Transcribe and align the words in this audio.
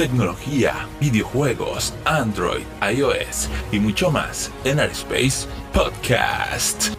tecnología, 0.00 0.88
videojuegos, 0.98 1.92
Android, 2.06 2.62
iOS 2.90 3.50
y 3.70 3.78
mucho 3.78 4.10
más 4.10 4.50
en 4.64 4.80
Airspace 4.80 5.46
Podcast. 5.74 6.94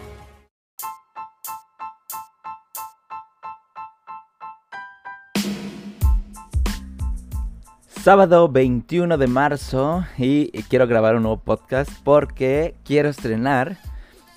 Sábado 7.88 8.48
21 8.48 9.18
de 9.18 9.26
marzo 9.26 10.04
y 10.16 10.52
quiero 10.68 10.86
grabar 10.86 11.16
un 11.16 11.24
nuevo 11.24 11.38
podcast 11.38 11.90
porque 12.04 12.76
quiero 12.84 13.08
estrenar 13.08 13.78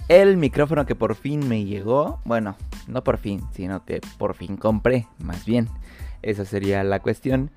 el 0.08 0.38
micrófono 0.38 0.88
que 0.88 0.96
por 0.96 1.14
fin 1.14 1.48
me 1.48 1.66
llegó. 1.66 2.20
Bueno, 2.26 2.56
no 2.88 3.04
por 3.04 3.20
fin, 3.20 3.44
sino 3.54 3.86
que 3.86 4.02
por 4.18 4.34
fin 4.34 4.58
compré, 4.58 5.06
más 5.20 5.46
bien. 5.46 5.70
Esa 6.24 6.46
sería 6.46 6.84
la 6.84 7.00
cuestión. 7.04 7.52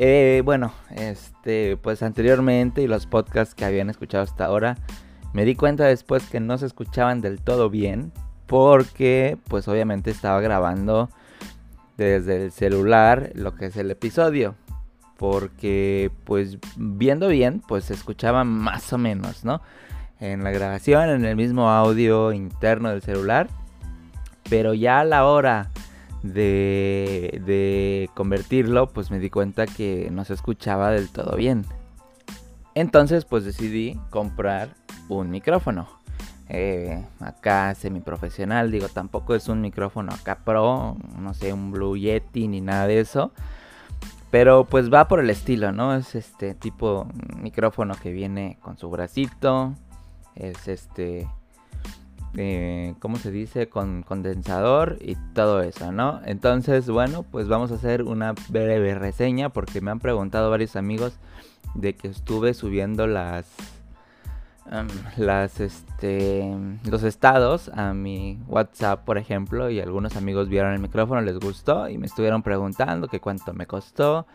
Eh, 0.00 0.42
bueno, 0.44 0.72
este, 0.94 1.76
pues 1.76 2.04
anteriormente 2.04 2.82
y 2.82 2.86
los 2.86 3.06
podcasts 3.06 3.56
que 3.56 3.64
habían 3.64 3.90
escuchado 3.90 4.22
hasta 4.22 4.44
ahora, 4.44 4.76
me 5.32 5.44
di 5.44 5.56
cuenta 5.56 5.86
después 5.86 6.22
que 6.30 6.38
no 6.38 6.56
se 6.56 6.66
escuchaban 6.66 7.20
del 7.20 7.40
todo 7.40 7.68
bien 7.68 8.12
porque 8.46 9.38
pues 9.48 9.66
obviamente 9.66 10.12
estaba 10.12 10.40
grabando 10.40 11.10
desde 11.96 12.44
el 12.44 12.52
celular 12.52 13.32
lo 13.34 13.56
que 13.56 13.66
es 13.66 13.76
el 13.76 13.90
episodio 13.90 14.54
porque 15.16 16.12
pues 16.22 16.58
viendo 16.76 17.26
bien 17.26 17.60
pues 17.66 17.86
se 17.86 17.94
escuchaba 17.94 18.44
más 18.44 18.92
o 18.92 18.98
menos, 18.98 19.44
¿no? 19.44 19.60
En 20.20 20.44
la 20.44 20.52
grabación, 20.52 21.10
en 21.10 21.24
el 21.24 21.34
mismo 21.34 21.70
audio 21.70 22.32
interno 22.32 22.90
del 22.90 23.02
celular, 23.02 23.48
pero 24.48 24.74
ya 24.74 25.00
a 25.00 25.04
la 25.04 25.26
hora 25.26 25.70
de, 26.22 27.40
de 27.44 28.10
convertirlo 28.14 28.88
pues 28.88 29.10
me 29.10 29.18
di 29.18 29.30
cuenta 29.30 29.66
que 29.66 30.08
no 30.10 30.24
se 30.24 30.34
escuchaba 30.34 30.90
del 30.90 31.10
todo 31.10 31.36
bien. 31.36 31.64
Entonces 32.74 33.24
pues 33.24 33.44
decidí 33.44 33.98
comprar 34.10 34.74
un 35.08 35.30
micrófono. 35.30 35.88
Eh, 36.50 37.04
acá 37.20 37.74
semiprofesional, 37.74 38.70
digo, 38.70 38.88
tampoco 38.88 39.34
es 39.34 39.48
un 39.48 39.60
micrófono 39.60 40.12
acá 40.12 40.38
pro, 40.44 40.96
no 41.18 41.34
sé, 41.34 41.52
un 41.52 41.70
Blue 41.72 41.98
Yeti 41.98 42.48
ni 42.48 42.60
nada 42.60 42.86
de 42.86 43.00
eso. 43.00 43.32
Pero 44.30 44.64
pues 44.64 44.92
va 44.92 45.08
por 45.08 45.20
el 45.20 45.30
estilo, 45.30 45.72
¿no? 45.72 45.94
Es 45.94 46.14
este 46.14 46.54
tipo 46.54 47.06
micrófono 47.36 47.94
que 47.94 48.12
viene 48.12 48.58
con 48.60 48.78
su 48.78 48.90
bracito. 48.90 49.74
Es 50.34 50.68
este... 50.68 51.28
Eh, 52.40 52.94
¿Cómo 53.00 53.16
se 53.16 53.32
dice? 53.32 53.68
Con 53.68 54.04
condensador 54.04 54.98
y 55.00 55.16
todo 55.34 55.60
eso, 55.60 55.90
¿no? 55.90 56.20
Entonces, 56.24 56.88
bueno, 56.88 57.24
pues 57.24 57.48
vamos 57.48 57.72
a 57.72 57.74
hacer 57.74 58.04
una 58.04 58.32
breve 58.48 58.94
reseña 58.94 59.48
porque 59.48 59.80
me 59.80 59.90
han 59.90 59.98
preguntado 59.98 60.48
varios 60.48 60.76
amigos 60.76 61.18
de 61.74 61.96
que 61.96 62.06
estuve 62.06 62.54
subiendo 62.54 63.08
las 63.08 63.46
las 65.16 65.58
este 65.58 66.54
los 66.88 67.02
estados 67.02 67.70
a 67.70 67.92
mi 67.92 68.38
WhatsApp, 68.46 69.04
por 69.04 69.18
ejemplo, 69.18 69.68
y 69.68 69.80
algunos 69.80 70.14
amigos 70.14 70.48
vieron 70.48 70.72
el 70.74 70.78
micrófono, 70.78 71.20
les 71.22 71.40
gustó 71.40 71.88
y 71.88 71.98
me 71.98 72.06
estuvieron 72.06 72.44
preguntando 72.44 73.08
que 73.08 73.18
cuánto 73.18 73.52
me 73.52 73.66
costó, 73.66 74.28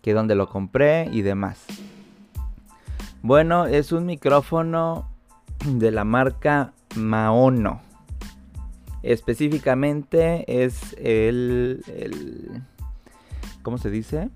que 0.00 0.14
dónde 0.14 0.34
lo 0.34 0.48
compré 0.48 1.10
y 1.12 1.20
demás. 1.20 1.62
Bueno, 3.20 3.66
es 3.66 3.92
un 3.92 4.06
micrófono 4.06 5.10
de 5.66 5.90
la 5.90 6.04
marca 6.04 6.72
Maono. 6.96 7.80
Específicamente 9.02 10.64
es 10.64 10.94
el, 10.98 11.82
¿cómo 13.62 13.78
se 13.78 13.90
dice? 13.90 14.30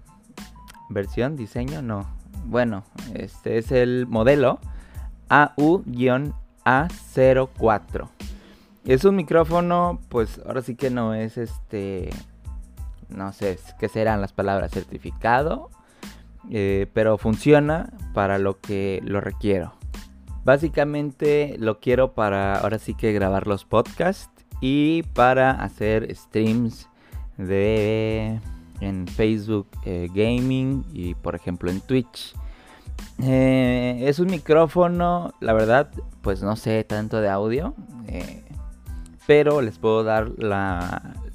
Versión, 0.91 1.37
diseño, 1.37 1.81
no. 1.81 2.06
Bueno, 2.45 2.84
este 3.15 3.59
es 3.59 3.73
el 3.73 4.06
modelo 4.06 4.61
AU-A04. 5.28 8.09
Es 8.84 9.04
un 9.04 9.16
micrófono, 9.16 10.00
pues 10.09 10.41
ahora 10.47 10.62
sí 10.62 10.75
que 10.75 10.91
no 10.91 11.15
es 11.15 11.37
este, 11.37 12.10
no 13.09 13.33
sé 13.33 13.59
qué 13.78 13.88
serán 13.88 14.21
las 14.21 14.33
palabras, 14.33 14.71
certificado, 14.71 15.71
eh, 16.50 16.87
pero 16.94 17.19
funciona 17.19 17.91
para 18.15 18.38
lo 18.38 18.60
que 18.60 19.00
lo 19.04 19.21
requiero. 19.21 19.75
Básicamente 20.48 21.56
lo 21.59 21.78
quiero 21.78 22.14
para 22.14 22.59
ahora 22.59 22.78
sí 22.78 22.94
que 22.94 23.12
grabar 23.12 23.47
los 23.47 23.66
podcasts 23.66 24.47
y 24.62 25.03
para 25.12 25.50
hacer 25.50 26.09
streams 26.16 26.88
de 27.36 28.41
en 28.81 29.06
Facebook 29.09 29.69
eh, 29.84 30.09
Gaming 30.10 30.86
y 30.94 31.14
por 31.16 31.34
ejemplo 31.34 31.70
en 31.70 31.82
Twitch. 31.82 32.34
Eh, 33.22 34.04
es 34.06 34.20
un 34.20 34.28
micrófono, 34.28 35.34
la 35.41 35.53
verdad, 35.53 35.91
pues 36.22 36.42
no 36.42 36.56
sé 36.56 36.82
tanto 36.82 37.20
de 37.20 37.28
audio. 37.28 37.75
Eh, 38.06 38.42
pero 39.26 39.60
les 39.60 39.78
puedo 39.78 40.03
dar 40.03 40.30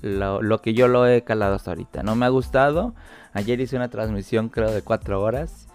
lo, 0.01 0.61
que 0.63 0.73
yo 0.73 0.87
lo 0.87 1.05
he 1.05 1.23
calado 1.23 1.53
hasta 1.53 1.69
ahorita. 1.69 2.01
No 2.01 2.15
me 2.15 2.25
ha 2.25 2.29
gustado. 2.29 2.95
Ayer 3.33 3.61
hice 3.61 3.75
una 3.75 3.91
transmisión 3.91 4.49
creo 4.49 4.71
de 4.71 4.81
4 4.81 5.21
horas. 5.21 5.67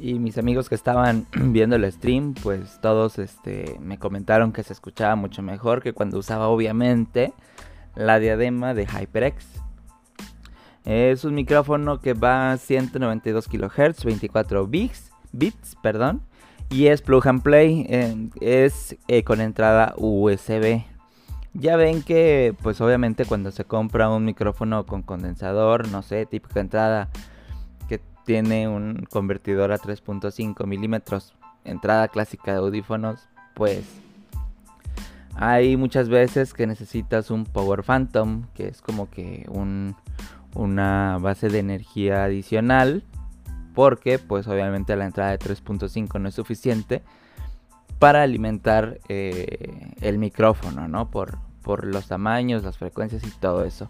Y 0.00 0.18
mis 0.18 0.38
amigos 0.38 0.70
que 0.70 0.74
estaban 0.74 1.26
viendo 1.32 1.76
el 1.76 1.90
stream, 1.92 2.34
pues 2.34 2.80
todos 2.80 3.18
este, 3.18 3.76
me 3.80 3.98
comentaron 3.98 4.52
que 4.52 4.62
se 4.62 4.72
escuchaba 4.72 5.14
mucho 5.14 5.42
mejor 5.42 5.82
que 5.82 5.92
cuando 5.92 6.18
usaba 6.18 6.48
obviamente 6.48 7.34
la 7.94 8.18
diadema 8.18 8.72
de 8.72 8.86
HyperX. 8.86 9.46
Es 10.86 11.24
un 11.24 11.34
micrófono 11.34 12.00
que 12.00 12.14
va 12.14 12.52
a 12.52 12.56
192 12.56 13.46
kHz, 13.46 14.04
24 14.04 14.66
bits 14.66 15.10
bits, 15.32 15.76
perdón. 15.82 16.22
Y 16.70 16.86
es 16.86 17.02
plug 17.02 17.26
and 17.26 17.42
play, 17.42 18.30
es 18.40 18.96
eh, 19.08 19.24
con 19.24 19.40
entrada 19.40 19.94
USB. 19.96 20.84
Ya 21.52 21.76
ven 21.76 22.02
que, 22.02 22.54
pues 22.62 22.80
obviamente 22.80 23.24
cuando 23.24 23.50
se 23.50 23.64
compra 23.64 24.08
un 24.08 24.24
micrófono 24.24 24.86
con 24.86 25.02
condensador, 25.02 25.88
no 25.88 26.02
sé, 26.02 26.26
típica 26.26 26.60
entrada 26.60 27.08
tiene 28.30 28.68
un 28.68 29.08
convertidor 29.10 29.72
a 29.72 29.78
3.5 29.78 30.64
milímetros, 30.64 31.34
entrada 31.64 32.06
clásica 32.06 32.52
de 32.52 32.58
audífonos, 32.58 33.28
pues 33.54 33.84
hay 35.34 35.76
muchas 35.76 36.08
veces 36.08 36.54
que 36.54 36.68
necesitas 36.68 37.32
un 37.32 37.44
Power 37.44 37.82
Phantom, 37.82 38.44
que 38.54 38.68
es 38.68 38.82
como 38.82 39.10
que 39.10 39.46
un, 39.48 39.96
una 40.54 41.18
base 41.20 41.48
de 41.48 41.58
energía 41.58 42.22
adicional 42.22 43.02
porque 43.74 44.20
pues 44.20 44.46
obviamente 44.46 44.94
la 44.94 45.06
entrada 45.06 45.32
de 45.32 45.40
3.5 45.40 46.20
no 46.20 46.28
es 46.28 46.34
suficiente 46.36 47.02
para 47.98 48.22
alimentar 48.22 49.00
eh, 49.08 49.88
el 50.02 50.18
micrófono, 50.18 50.86
¿no? 50.86 51.10
Por, 51.10 51.38
por 51.64 51.84
los 51.84 52.06
tamaños, 52.06 52.62
las 52.62 52.78
frecuencias 52.78 53.24
y 53.24 53.30
todo 53.40 53.64
eso. 53.64 53.88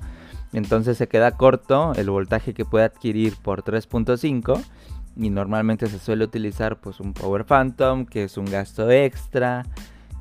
Entonces 0.52 0.98
se 0.98 1.08
queda 1.08 1.36
corto 1.36 1.92
el 1.94 2.10
voltaje 2.10 2.54
que 2.54 2.64
puede 2.64 2.84
adquirir 2.84 3.36
por 3.36 3.62
3.5 3.62 4.62
y 5.16 5.30
normalmente 5.30 5.86
se 5.86 5.98
suele 5.98 6.24
utilizar 6.24 6.80
pues 6.80 7.00
un 7.00 7.12
Power 7.12 7.44
Phantom 7.44 8.06
que 8.06 8.24
es 8.24 8.36
un 8.36 8.46
gasto 8.46 8.90
extra 8.90 9.64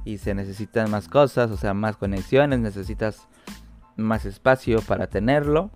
y 0.05 0.17
se 0.17 0.33
necesitan 0.33 0.89
más 0.91 1.07
cosas, 1.07 1.51
o 1.51 1.57
sea, 1.57 1.73
más 1.73 1.97
conexiones, 1.97 2.59
necesitas 2.59 3.27
más 3.95 4.25
espacio 4.25 4.81
para 4.81 5.07
tenerlo 5.07 5.71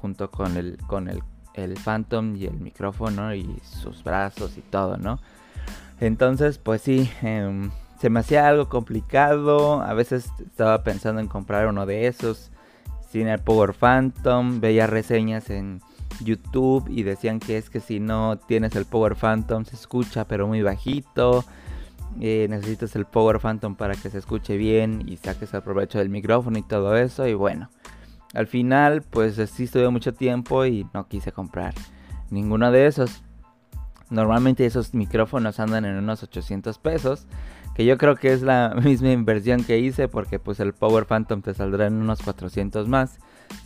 junto 0.00 0.30
con 0.30 0.56
el 0.56 0.78
con 0.86 1.08
el 1.08 1.22
el 1.56 1.74
Phantom 1.74 2.36
y 2.36 2.44
el 2.44 2.60
micrófono 2.60 3.34
y 3.34 3.60
sus 3.64 4.04
brazos 4.04 4.56
y 4.58 4.60
todo, 4.60 4.98
¿no? 4.98 5.18
Entonces, 6.00 6.58
pues 6.58 6.82
sí, 6.82 7.10
em, 7.22 7.70
se 7.98 8.10
me 8.10 8.20
hacía 8.20 8.46
algo 8.46 8.68
complicado. 8.68 9.80
A 9.80 9.94
veces 9.94 10.30
estaba 10.38 10.84
pensando 10.84 11.20
en 11.20 11.28
comprar 11.28 11.66
uno 11.66 11.86
de 11.86 12.06
esos 12.06 12.50
sin 13.16 13.28
el 13.28 13.38
Power 13.38 13.72
Phantom. 13.72 14.60
Veía 14.60 14.86
reseñas 14.86 15.48
en 15.48 15.80
YouTube 16.22 16.86
y 16.90 17.02
decían 17.02 17.40
que 17.40 17.56
es 17.56 17.70
que 17.70 17.80
si 17.80 17.98
no 17.98 18.36
tienes 18.36 18.76
el 18.76 18.84
Power 18.84 19.16
Phantom 19.16 19.64
se 19.64 19.74
escucha 19.74 20.26
pero 20.26 20.46
muy 20.46 20.60
bajito. 20.60 21.42
Eh, 22.20 22.46
necesitas 22.50 22.94
el 22.94 23.06
Power 23.06 23.40
Phantom 23.40 23.74
para 23.74 23.94
que 23.94 24.10
se 24.10 24.18
escuche 24.18 24.58
bien 24.58 25.02
y 25.06 25.16
saques 25.16 25.54
el 25.54 25.62
provecho 25.62 25.98
del 25.98 26.10
micrófono 26.10 26.58
y 26.58 26.62
todo 26.62 26.94
eso. 26.94 27.26
Y 27.26 27.32
bueno, 27.32 27.70
al 28.34 28.46
final, 28.46 29.00
pues 29.00 29.36
sí 29.50 29.64
estuve 29.64 29.88
mucho 29.88 30.12
tiempo 30.12 30.66
y 30.66 30.86
no 30.92 31.08
quise 31.08 31.32
comprar 31.32 31.72
ninguno 32.30 32.70
de 32.70 32.86
esos. 32.86 33.22
Normalmente 34.10 34.66
esos 34.66 34.92
micrófonos 34.92 35.58
andan 35.58 35.86
en 35.86 35.96
unos 35.96 36.22
800 36.22 36.78
pesos. 36.78 37.26
Que 37.76 37.84
yo 37.84 37.98
creo 37.98 38.16
que 38.16 38.32
es 38.32 38.42
la 38.42 38.74
misma 38.82 39.12
inversión 39.12 39.62
que 39.62 39.78
hice 39.78 40.08
porque 40.08 40.38
pues 40.38 40.60
el 40.60 40.72
Power 40.72 41.04
Phantom 41.04 41.42
te 41.42 41.54
saldrá 41.54 41.86
en 41.86 41.94
unos 41.94 42.22
400 42.22 42.88
más. 42.88 43.18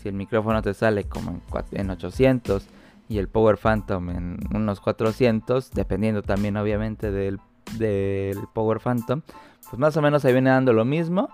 Si 0.03 0.09
el 0.09 0.15
micrófono 0.15 0.61
te 0.63 0.75
sale 0.75 1.05
como 1.05 1.41
en 1.73 1.91
800 1.91 2.67
y 3.09 3.19
el 3.19 3.29
Power 3.29 3.57
Phantom 3.57 4.11
en 4.11 4.39
unos 4.55 4.81
400, 4.81 5.71
dependiendo 5.71 6.23
también 6.23 6.57
obviamente 6.57 7.11
del, 7.11 7.39
del 7.79 8.39
Power 8.53 8.81
Phantom, 8.81 9.23
pues 9.69 9.79
más 9.79 9.97
o 9.97 10.03
menos 10.03 10.25
ahí 10.25 10.33
viene 10.33 10.51
dando 10.51 10.73
lo 10.73 10.85
mismo. 10.85 11.31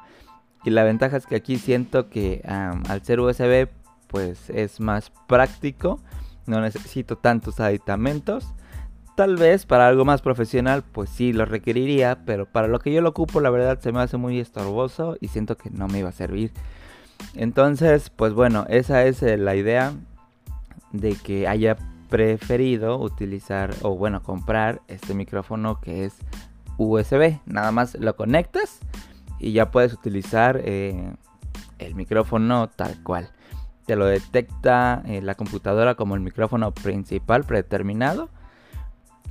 Y 0.64 0.70
la 0.70 0.84
ventaja 0.84 1.16
es 1.16 1.26
que 1.26 1.36
aquí 1.36 1.58
siento 1.58 2.08
que 2.10 2.42
al 2.44 3.02
ser 3.02 3.20
USB 3.20 3.68
pues 4.08 4.50
es 4.50 4.80
más 4.80 5.10
práctico 5.26 6.00
no 6.46 6.60
necesito 6.60 7.16
tantos 7.16 7.60
aditamentos. 7.60 8.54
Tal 9.16 9.36
vez 9.36 9.64
para 9.64 9.88
algo 9.88 10.04
más 10.04 10.20
profesional, 10.20 10.84
pues 10.92 11.08
sí 11.08 11.32
lo 11.32 11.46
requeriría, 11.46 12.18
pero 12.26 12.44
para 12.44 12.68
lo 12.68 12.80
que 12.80 12.92
yo 12.92 13.00
lo 13.00 13.08
ocupo, 13.08 13.40
la 13.40 13.48
verdad 13.48 13.80
se 13.80 13.90
me 13.90 14.00
hace 14.00 14.18
muy 14.18 14.38
estorboso 14.38 15.16
y 15.22 15.28
siento 15.28 15.56
que 15.56 15.70
no 15.70 15.88
me 15.88 16.00
iba 16.00 16.10
a 16.10 16.12
servir. 16.12 16.52
Entonces, 17.34 18.10
pues 18.10 18.34
bueno, 18.34 18.66
esa 18.68 19.04
es 19.04 19.22
eh, 19.22 19.38
la 19.38 19.56
idea 19.56 19.94
de 20.92 21.14
que 21.14 21.48
haya 21.48 21.78
preferido 22.10 22.98
utilizar 22.98 23.74
o 23.80 23.96
bueno, 23.96 24.22
comprar 24.22 24.82
este 24.86 25.14
micrófono 25.14 25.80
que 25.80 26.04
es 26.04 26.18
USB. 26.76 27.38
Nada 27.46 27.72
más 27.72 27.94
lo 27.94 28.16
conectas 28.16 28.80
y 29.38 29.52
ya 29.52 29.70
puedes 29.70 29.94
utilizar 29.94 30.60
eh, 30.62 31.10
el 31.78 31.94
micrófono 31.94 32.68
tal 32.68 33.02
cual. 33.02 33.30
Te 33.86 33.96
lo 33.96 34.04
detecta 34.04 35.02
eh, 35.06 35.22
la 35.22 35.36
computadora 35.36 35.94
como 35.94 36.16
el 36.16 36.20
micrófono 36.20 36.72
principal 36.72 37.44
predeterminado 37.44 38.28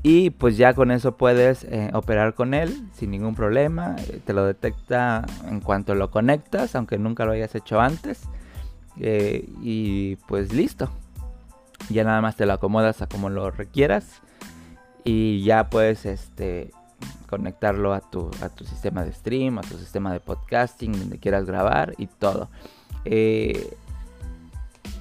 y 0.07 0.29
pues 0.29 0.55
ya 0.55 0.75
con 0.75 0.91
eso 0.91 1.17
puedes 1.17 1.63
eh, 1.63 1.89
operar 1.93 2.35
con 2.35 2.53
él 2.53 2.87
sin 2.93 3.09
ningún 3.09 3.33
problema. 3.33 3.95
Eh, 3.97 4.21
te 4.23 4.33
lo 4.33 4.45
detecta 4.45 5.25
en 5.49 5.61
cuanto 5.61 5.95
lo 5.95 6.11
conectas, 6.11 6.75
aunque 6.75 6.99
nunca 6.99 7.25
lo 7.25 7.31
hayas 7.31 7.55
hecho 7.55 7.81
antes. 7.81 8.21
Eh, 8.99 9.49
y 9.63 10.17
pues 10.27 10.53
listo. 10.53 10.91
Ya 11.89 12.03
nada 12.03 12.21
más 12.21 12.35
te 12.35 12.45
lo 12.45 12.53
acomodas 12.53 13.01
a 13.01 13.07
como 13.07 13.31
lo 13.31 13.49
requieras. 13.49 14.21
Y 15.03 15.43
ya 15.43 15.71
puedes 15.71 16.05
este, 16.05 16.69
conectarlo 17.27 17.91
a 17.91 18.01
tu, 18.01 18.29
a 18.43 18.49
tu 18.49 18.63
sistema 18.63 19.03
de 19.03 19.11
stream, 19.11 19.57
a 19.57 19.61
tu 19.61 19.75
sistema 19.75 20.13
de 20.13 20.19
podcasting, 20.19 20.91
donde 20.91 21.17
quieras 21.17 21.47
grabar 21.47 21.95
y 21.97 22.05
todo. 22.05 22.51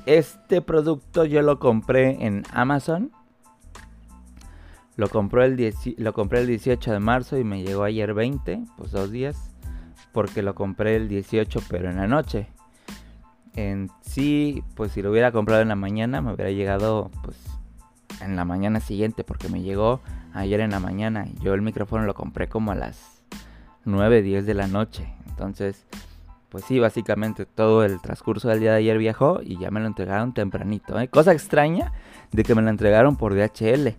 este 0.07 0.63
producto 0.63 1.27
yo 1.27 1.43
lo 1.43 1.59
compré 1.59 2.25
en 2.25 2.45
Amazon 2.55 3.11
lo, 4.97 5.09
compró 5.09 5.45
el 5.45 5.75
lo 5.99 6.13
compré 6.13 6.41
el 6.41 6.47
18 6.47 6.93
de 6.93 7.01
marzo 7.01 7.39
y 7.39 7.45
me 7.45 7.63
llegó 7.63 7.85
ayer 7.85 8.15
20, 8.15 8.63
pues 8.77 8.91
dos 8.93 9.11
días, 9.11 9.51
porque 10.13 10.43
lo 10.43 10.55
compré 10.55 10.97
el 10.97 11.09
18 11.09 11.61
pero 11.69 11.91
en 11.91 11.97
la 11.97 12.07
noche. 12.07 12.49
En 13.57 13.91
sí, 14.01 14.65
pues 14.75 14.93
si 14.93 15.03
lo 15.03 15.11
hubiera 15.11 15.31
comprado 15.31 15.63
en 15.63 15.69
la 15.69 15.77
mañana 15.77 16.21
me 16.21 16.33
hubiera 16.33 16.51
llegado 16.51 17.11
pues 17.23 17.37
en 18.21 18.37
la 18.37 18.45
mañana 18.45 18.81
siguiente 18.81 19.25
porque 19.25 19.49
me 19.49 19.63
llegó 19.63 20.01
ayer 20.33 20.61
en 20.61 20.71
la 20.71 20.81
mañana. 20.81 21.27
Yo 21.41 21.55
el 21.55 21.63
micrófono 21.63 22.05
lo 22.05 22.15
compré 22.15 22.49
como 22.49 22.73
a 22.73 22.75
las 22.75 23.23
9, 23.85 24.23
10 24.23 24.47
de 24.47 24.55
la 24.55 24.67
noche. 24.67 25.09
Entonces, 25.29 25.87
pues 26.49 26.65
sí, 26.65 26.79
básicamente 26.79 27.47
todo 27.47 27.85
el 27.85 28.01
transcurso 28.01 28.49
del 28.49 28.61
día 28.61 28.73
de 28.73 28.79
ayer 28.79 28.99
viajó 28.99 29.41
y 29.43 29.59
ya 29.59 29.71
me 29.71 29.81
lo 29.81 29.87
entregaron 29.87 30.35
tempranito. 30.35 30.99
¿eh? 30.99 31.09
Cosa 31.09 31.33
extraña 31.33 31.93
de 32.33 32.43
que 32.43 32.55
me 32.55 32.63
lo 32.63 32.71
entregaron 32.71 33.17
por 33.17 33.35
DHL. 33.35 33.97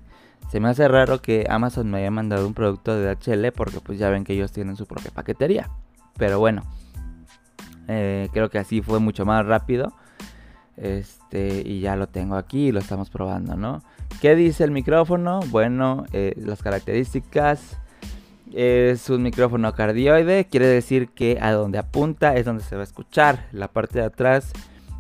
Se 0.50 0.60
me 0.60 0.70
hace 0.70 0.88
raro 0.88 1.22
que 1.22 1.48
Amazon 1.50 1.90
me 1.90 1.98
haya 2.00 2.12
mandado 2.12 2.48
un 2.48 2.54
producto 2.54 2.96
de 2.96 3.16
DHL 3.16 3.52
porque 3.52 3.80
pues 3.80 3.98
ya 3.98 4.10
ven 4.10 4.24
que 4.24 4.34
ellos 4.34 4.52
tienen 4.52 4.76
su 4.76 4.86
propia 4.86 5.12
paquetería. 5.12 5.70
Pero 6.18 6.40
bueno, 6.40 6.64
eh, 7.88 8.30
creo 8.32 8.50
que 8.50 8.60
así 8.60 8.82
fue 8.82 9.00
mucho 9.00 9.26
más 9.26 9.46
rápido. 9.46 9.94
Este, 10.78 11.64
y 11.66 11.80
ya 11.80 11.96
lo 11.96 12.08
tengo 12.08 12.36
aquí 12.36 12.68
y 12.68 12.72
lo 12.72 12.80
estamos 12.80 13.10
probando, 13.10 13.56
¿no? 13.56 13.82
¿Qué 14.22 14.36
dice 14.36 14.64
el 14.64 14.72
micrófono? 14.72 15.40
Bueno, 15.50 16.06
eh, 16.14 16.34
las 16.38 16.62
características. 16.62 17.78
Es 18.54 19.10
un 19.10 19.24
micrófono 19.24 19.74
cardioide, 19.74 20.46
quiere 20.46 20.68
decir 20.68 21.10
que 21.10 21.40
a 21.42 21.52
donde 21.52 21.80
apunta 21.80 22.36
es 22.36 22.46
donde 22.46 22.64
se 22.64 22.76
va 22.76 22.82
a 22.82 22.86
escuchar. 22.86 23.48
La 23.52 23.68
parte 23.68 24.00
de 24.00 24.06
atrás 24.06 24.54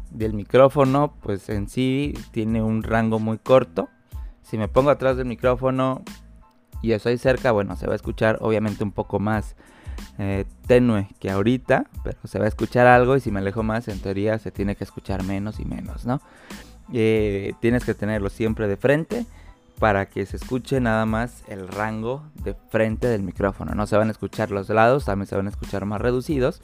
del 0.10 0.34
micrófono, 0.34 1.14
pues 1.22 1.48
en 1.50 1.70
sí 1.70 2.14
tiene 2.32 2.62
un 2.64 2.84
rango 2.84 3.20
muy 3.20 3.38
corto 3.38 3.88
si 4.46 4.58
me 4.58 4.68
pongo 4.68 4.92
atrás 4.92 5.18
del 5.18 5.26
micrófono 5.26 6.04
y 6.82 6.92
estoy 6.92 7.18
cerca, 7.18 7.52
bueno, 7.52 7.76
se 7.76 7.88
va 7.88 7.94
a 7.94 7.96
escuchar 7.96 8.38
obviamente 8.42 8.84
un 8.84 8.92
poco 8.92 9.20
más 9.20 9.56
eh, 10.20 10.46
tenue 10.68 11.08
que 11.20 11.32
ahorita, 11.32 11.86
pero 12.04 12.18
se 12.26 12.38
va 12.38 12.46
a 12.46 12.48
escuchar 12.48 12.86
algo 12.86 13.16
y 13.16 13.20
si 13.20 13.32
me 13.32 13.40
alejo 13.40 13.64
más, 13.64 13.88
en 13.88 14.00
teoría 14.00 14.38
se 14.38 14.52
tiene 14.52 14.76
que 14.76 14.84
escuchar 14.84 15.24
menos 15.24 15.60
y 15.60 15.66
menos, 15.66 16.06
¿no? 16.06 16.22
Eh, 16.94 17.54
tienes 17.60 17.84
que 17.84 17.96
tenerlo 17.96 18.30
siempre 18.30 18.68
de 18.68 18.78
frente 18.78 19.26
para 19.80 20.06
que 20.06 20.26
se 20.26 20.38
escuche 20.38 20.80
nada 20.80 21.06
más 21.06 21.44
el 21.48 21.68
rango 21.68 22.24
de 22.36 22.54
frente 22.70 23.08
del 23.08 23.24
micrófono. 23.24 23.74
No 23.74 23.88
se 23.88 23.98
van 23.98 24.10
a 24.10 24.12
escuchar 24.12 24.52
los 24.52 24.70
lados, 24.70 25.06
también 25.06 25.28
se 25.28 25.36
van 25.36 25.48
a 25.48 25.50
escuchar 25.50 25.86
más 25.86 26.00
reducidos 26.00 26.62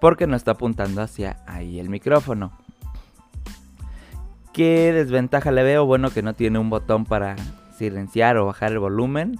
porque 0.00 0.26
no 0.26 0.36
está 0.36 0.52
apuntando 0.52 1.02
hacia 1.02 1.38
ahí 1.46 1.78
el 1.78 1.88
micrófono. 1.88 2.52
¿Qué 4.56 4.90
desventaja 4.90 5.52
le 5.52 5.62
veo? 5.62 5.84
Bueno, 5.84 6.08
que 6.08 6.22
no 6.22 6.32
tiene 6.32 6.58
un 6.58 6.70
botón 6.70 7.04
para 7.04 7.36
silenciar 7.76 8.38
o 8.38 8.46
bajar 8.46 8.72
el 8.72 8.78
volumen. 8.78 9.38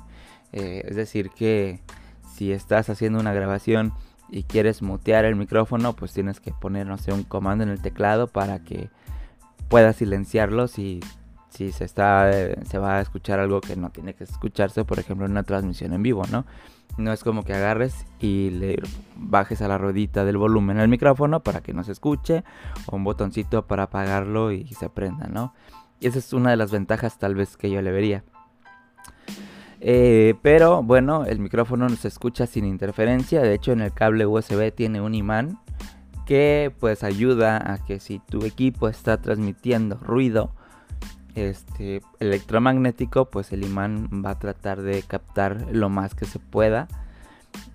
Eh, 0.53 0.83
es 0.85 0.95
decir, 0.95 1.31
que 1.31 1.81
si 2.35 2.53
estás 2.53 2.91
haciendo 2.91 3.19
una 3.19 3.33
grabación 3.33 3.95
y 4.29 4.43
quieres 4.43 4.83
mutear 4.83 5.25
el 5.25 5.35
micrófono, 5.35 5.95
pues 5.95 6.13
tienes 6.13 6.39
que 6.39 6.53
poner, 6.53 6.87
no 6.87 6.99
sé, 6.99 7.15
un 7.15 7.23
comando 7.23 7.65
en 7.65 7.71
el 7.71 7.81
teclado 7.81 8.27
para 8.27 8.59
que 8.59 8.91
puedas 9.69 9.97
silenciarlo 9.97 10.69
si, 10.69 11.01
si 11.49 11.73
se, 11.73 11.87
está, 11.87 12.31
eh, 12.39 12.59
se 12.69 12.77
va 12.77 12.99
a 12.99 13.01
escuchar 13.01 13.41
algo 13.41 13.63
que 13.63 13.75
no 13.75 13.89
tiene 13.89 14.13
que 14.13 14.25
escucharse, 14.25 14.85
por 14.85 14.99
ejemplo, 14.99 15.25
en 15.25 15.33
una 15.33 15.45
transmisión 15.45 15.95
en 15.95 16.03
vivo, 16.03 16.25
¿no? 16.31 16.45
No 16.99 17.13
es 17.13 17.23
como 17.23 17.45
que 17.45 17.53
agarres 17.53 18.07
y 18.21 18.51
le 18.51 18.83
bajes 19.17 19.61
a 19.63 19.69
la 19.69 19.79
ruedita 19.79 20.25
del 20.25 20.39
volumen 20.39 20.79
al 20.79 20.89
micrófono 20.89 21.41
para 21.41 21.61
que 21.61 21.75
no 21.75 21.85
se 21.85 21.93
escuche 21.93 22.43
o 22.87 22.97
un 22.97 23.05
botoncito 23.05 23.67
para 23.67 23.85
apagarlo 23.85 24.51
y 24.53 24.67
se 24.69 24.89
prenda, 24.89 25.29
¿no? 25.29 25.53
Y 26.01 26.07
esa 26.09 26.19
es 26.19 26.33
una 26.33 26.51
de 26.51 26.57
las 26.57 26.71
ventajas 26.71 27.19
tal 27.19 27.35
vez 27.35 27.57
que 27.57 27.71
yo 27.71 27.83
le 27.83 27.91
vería. 27.91 28.25
Eh, 29.81 30.35
pero 30.43 30.83
bueno, 30.83 31.25
el 31.25 31.39
micrófono 31.39 31.89
no 31.89 31.97
se 31.97 32.09
escucha 32.09 32.47
sin 32.47 32.65
interferencia. 32.65 33.43
De 33.43 33.55
hecho, 33.55 33.73
en 33.73 33.81
el 33.81 33.93
cable 33.93 34.27
USB 34.27 34.73
tiene 34.75 35.01
un 35.01 35.15
imán 35.15 35.59
que 36.27 36.75
pues 36.81 37.05
ayuda 37.05 37.73
a 37.73 37.79
que 37.85 38.01
si 38.01 38.19
tu 38.19 38.45
equipo 38.45 38.89
está 38.89 39.21
transmitiendo 39.21 39.97
ruido, 39.97 40.56
este, 41.37 42.01
electromagnético, 42.19 43.27
pues 43.27 43.53
el 43.53 43.65
imán 43.65 44.09
va 44.25 44.31
a 44.31 44.39
tratar 44.39 44.83
de 44.83 45.03
captar 45.03 45.67
lo 45.71 45.89
más 45.89 46.15
que 46.15 46.25
se 46.25 46.39
pueda 46.39 46.89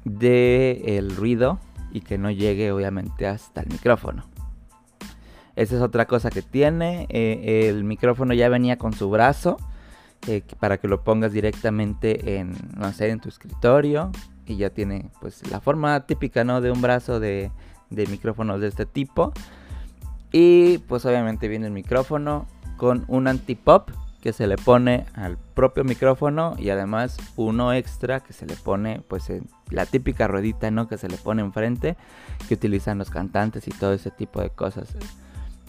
de 0.03 0.97
el 0.97 1.15
ruido 1.15 1.59
y 1.91 2.01
que 2.01 2.17
no 2.17 2.31
llegue 2.31 2.71
obviamente 2.71 3.27
hasta 3.27 3.61
el 3.61 3.69
micrófono. 3.69 4.25
Esa 5.55 5.75
es 5.75 5.81
otra 5.81 6.05
cosa 6.05 6.29
que 6.31 6.41
tiene. 6.41 7.05
Eh, 7.09 7.69
el 7.69 7.83
micrófono 7.83 8.33
ya 8.33 8.49
venía 8.49 8.77
con 8.77 8.93
su 8.93 9.09
brazo 9.09 9.57
eh, 10.27 10.43
para 10.59 10.77
que 10.77 10.87
lo 10.87 11.03
pongas 11.03 11.31
directamente 11.31 12.37
en, 12.39 12.55
no 12.77 12.91
sé, 12.93 13.09
en 13.09 13.19
tu 13.19 13.29
escritorio 13.29 14.11
y 14.45 14.55
ya 14.55 14.71
tiene 14.71 15.09
pues 15.19 15.47
la 15.51 15.59
forma 15.59 16.07
típica, 16.07 16.43
¿no? 16.43 16.61
De 16.61 16.71
un 16.71 16.81
brazo 16.81 17.19
de, 17.19 17.51
de 17.89 18.07
micrófonos 18.07 18.59
de 18.59 18.69
este 18.69 18.85
tipo. 18.85 19.33
Y 20.31 20.77
pues 20.79 21.05
obviamente 21.05 21.47
viene 21.47 21.67
el 21.67 21.73
micrófono 21.73 22.47
con 22.81 23.05
un 23.09 23.27
antipop 23.27 23.91
que 24.23 24.33
se 24.33 24.47
le 24.47 24.57
pone 24.57 25.05
al 25.13 25.37
propio 25.37 25.83
micrófono 25.83 26.55
y 26.57 26.71
además 26.71 27.15
uno 27.35 27.73
extra 27.73 28.21
que 28.21 28.33
se 28.33 28.47
le 28.47 28.55
pone 28.55 29.03
pues 29.07 29.29
en 29.29 29.47
la 29.69 29.85
típica 29.85 30.27
ruedita 30.27 30.71
no 30.71 30.87
que 30.87 30.97
se 30.97 31.07
le 31.07 31.17
pone 31.17 31.43
enfrente 31.43 31.95
que 32.47 32.55
utilizan 32.55 32.97
los 32.97 33.11
cantantes 33.11 33.67
y 33.67 33.71
todo 33.71 33.93
ese 33.93 34.09
tipo 34.09 34.41
de 34.41 34.49
cosas. 34.49 34.95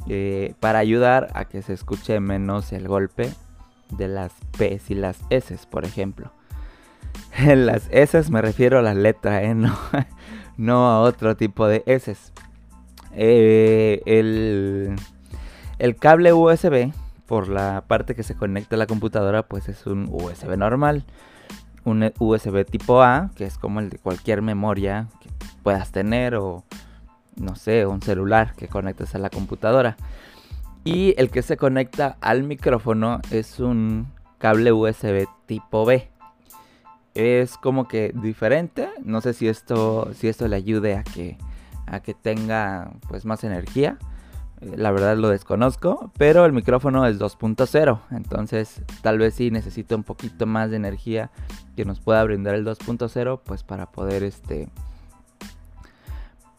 Eh, 0.08 0.54
para 0.58 0.78
ayudar 0.78 1.28
a 1.34 1.44
que 1.44 1.60
se 1.60 1.74
escuche 1.74 2.18
menos 2.18 2.72
el 2.72 2.88
golpe 2.88 3.30
de 3.90 4.08
las 4.08 4.32
P 4.56 4.80
y 4.88 4.94
las 4.94 5.18
S 5.28 5.54
por 5.68 5.84
ejemplo. 5.84 6.32
En 7.36 7.66
las 7.66 7.90
S 7.90 8.30
me 8.30 8.40
refiero 8.40 8.78
a 8.78 8.82
la 8.82 8.94
letra 8.94 9.42
E 9.42 9.54
no, 9.54 9.76
no 10.56 10.88
a 10.90 11.00
otro 11.00 11.36
tipo 11.36 11.66
de 11.66 11.82
S 11.84 12.16
eh, 13.14 14.00
el, 14.06 14.96
el 15.78 15.96
cable 15.96 16.32
USB 16.32 16.90
por 17.26 17.48
la 17.48 17.84
parte 17.86 18.14
que 18.14 18.22
se 18.22 18.34
conecta 18.34 18.76
a 18.76 18.78
la 18.78 18.86
computadora, 18.86 19.42
pues 19.44 19.68
es 19.68 19.86
un 19.86 20.08
USB 20.10 20.56
normal. 20.56 21.04
Un 21.84 22.12
USB 22.18 22.64
tipo 22.64 23.02
A, 23.02 23.30
que 23.34 23.44
es 23.44 23.58
como 23.58 23.80
el 23.80 23.90
de 23.90 23.98
cualquier 23.98 24.42
memoria 24.42 25.08
que 25.20 25.30
puedas 25.62 25.90
tener 25.90 26.36
o 26.36 26.64
no 27.36 27.56
sé, 27.56 27.86
un 27.86 28.02
celular 28.02 28.54
que 28.54 28.68
conectes 28.68 29.14
a 29.14 29.18
la 29.18 29.30
computadora. 29.30 29.96
Y 30.84 31.14
el 31.16 31.30
que 31.30 31.42
se 31.42 31.56
conecta 31.56 32.16
al 32.20 32.42
micrófono 32.42 33.20
es 33.30 33.60
un 33.60 34.08
cable 34.38 34.72
USB 34.72 35.26
tipo 35.46 35.84
B. 35.84 36.08
Es 37.14 37.56
como 37.56 37.88
que 37.88 38.12
diferente. 38.14 38.88
No 39.04 39.20
sé 39.20 39.32
si 39.32 39.48
esto, 39.48 40.12
si 40.14 40.28
esto 40.28 40.48
le 40.48 40.56
ayude 40.56 40.96
a 40.96 41.04
que, 41.04 41.38
a 41.86 42.00
que 42.00 42.14
tenga 42.14 42.92
pues 43.08 43.24
más 43.24 43.44
energía 43.44 43.98
la 44.76 44.90
verdad 44.90 45.16
lo 45.16 45.28
desconozco, 45.28 46.10
pero 46.18 46.44
el 46.44 46.52
micrófono 46.52 47.06
es 47.06 47.18
2.0, 47.18 48.00
entonces 48.10 48.82
tal 49.02 49.18
vez 49.18 49.34
sí 49.34 49.50
necesita 49.50 49.96
un 49.96 50.04
poquito 50.04 50.46
más 50.46 50.70
de 50.70 50.76
energía 50.76 51.30
que 51.76 51.84
nos 51.84 52.00
pueda 52.00 52.22
brindar 52.24 52.54
el 52.54 52.64
2.0, 52.64 53.40
pues 53.44 53.62
para 53.62 53.86
poder 53.90 54.22
este 54.22 54.68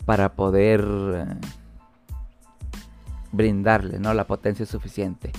para 0.06 0.34
poder 0.34 0.82
eh, 0.82 1.26
brindarle, 3.32 4.00
¿no? 4.00 4.14
La 4.14 4.28
potencia 4.28 4.66
suficiente. 4.66 5.32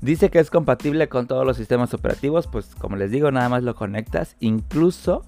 Dice 0.00 0.30
que 0.30 0.38
es 0.38 0.50
compatible 0.50 1.08
con 1.08 1.26
todos 1.26 1.44
los 1.44 1.56
sistemas 1.56 1.92
operativos, 1.94 2.46
pues 2.46 2.74
como 2.76 2.96
les 2.96 3.10
digo, 3.10 3.30
nada 3.30 3.48
más 3.48 3.62
lo 3.62 3.74
conectas. 3.74 4.36
Incluso 4.38 5.24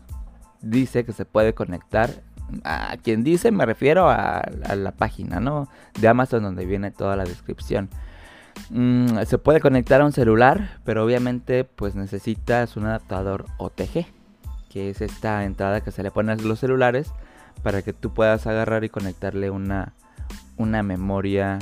dice 0.60 1.04
que 1.04 1.12
se 1.12 1.24
puede 1.24 1.54
conectar. 1.54 2.22
A 2.64 2.96
quien 3.02 3.24
dice 3.24 3.50
me 3.50 3.66
refiero 3.66 4.08
a, 4.08 4.42
la 4.74 4.92
página, 4.92 5.40
¿no? 5.40 5.68
De 6.00 6.08
Amazon 6.08 6.42
donde 6.42 6.66
viene 6.66 6.90
toda 6.90 7.16
la 7.16 7.24
descripción. 7.24 7.88
Mm, 8.70 9.22
se 9.26 9.38
puede 9.38 9.60
conectar 9.60 10.00
a 10.00 10.04
un 10.04 10.12
celular, 10.12 10.78
pero 10.84 11.04
obviamente 11.04 11.64
pues 11.64 11.94
necesitas 11.94 12.76
un 12.76 12.86
adaptador 12.86 13.46
OTG, 13.58 14.06
que 14.68 14.90
es 14.90 15.00
esta 15.00 15.44
entrada 15.44 15.80
que 15.80 15.90
se 15.90 16.02
le 16.02 16.10
pone 16.10 16.32
a 16.32 16.36
los 16.36 16.60
celulares 16.60 17.12
para 17.62 17.82
que 17.82 17.92
tú 17.92 18.12
puedas 18.12 18.46
agarrar 18.46 18.84
y 18.84 18.88
conectarle 18.88 19.50
una, 19.50 19.94
una 20.56 20.82
memoria 20.82 21.58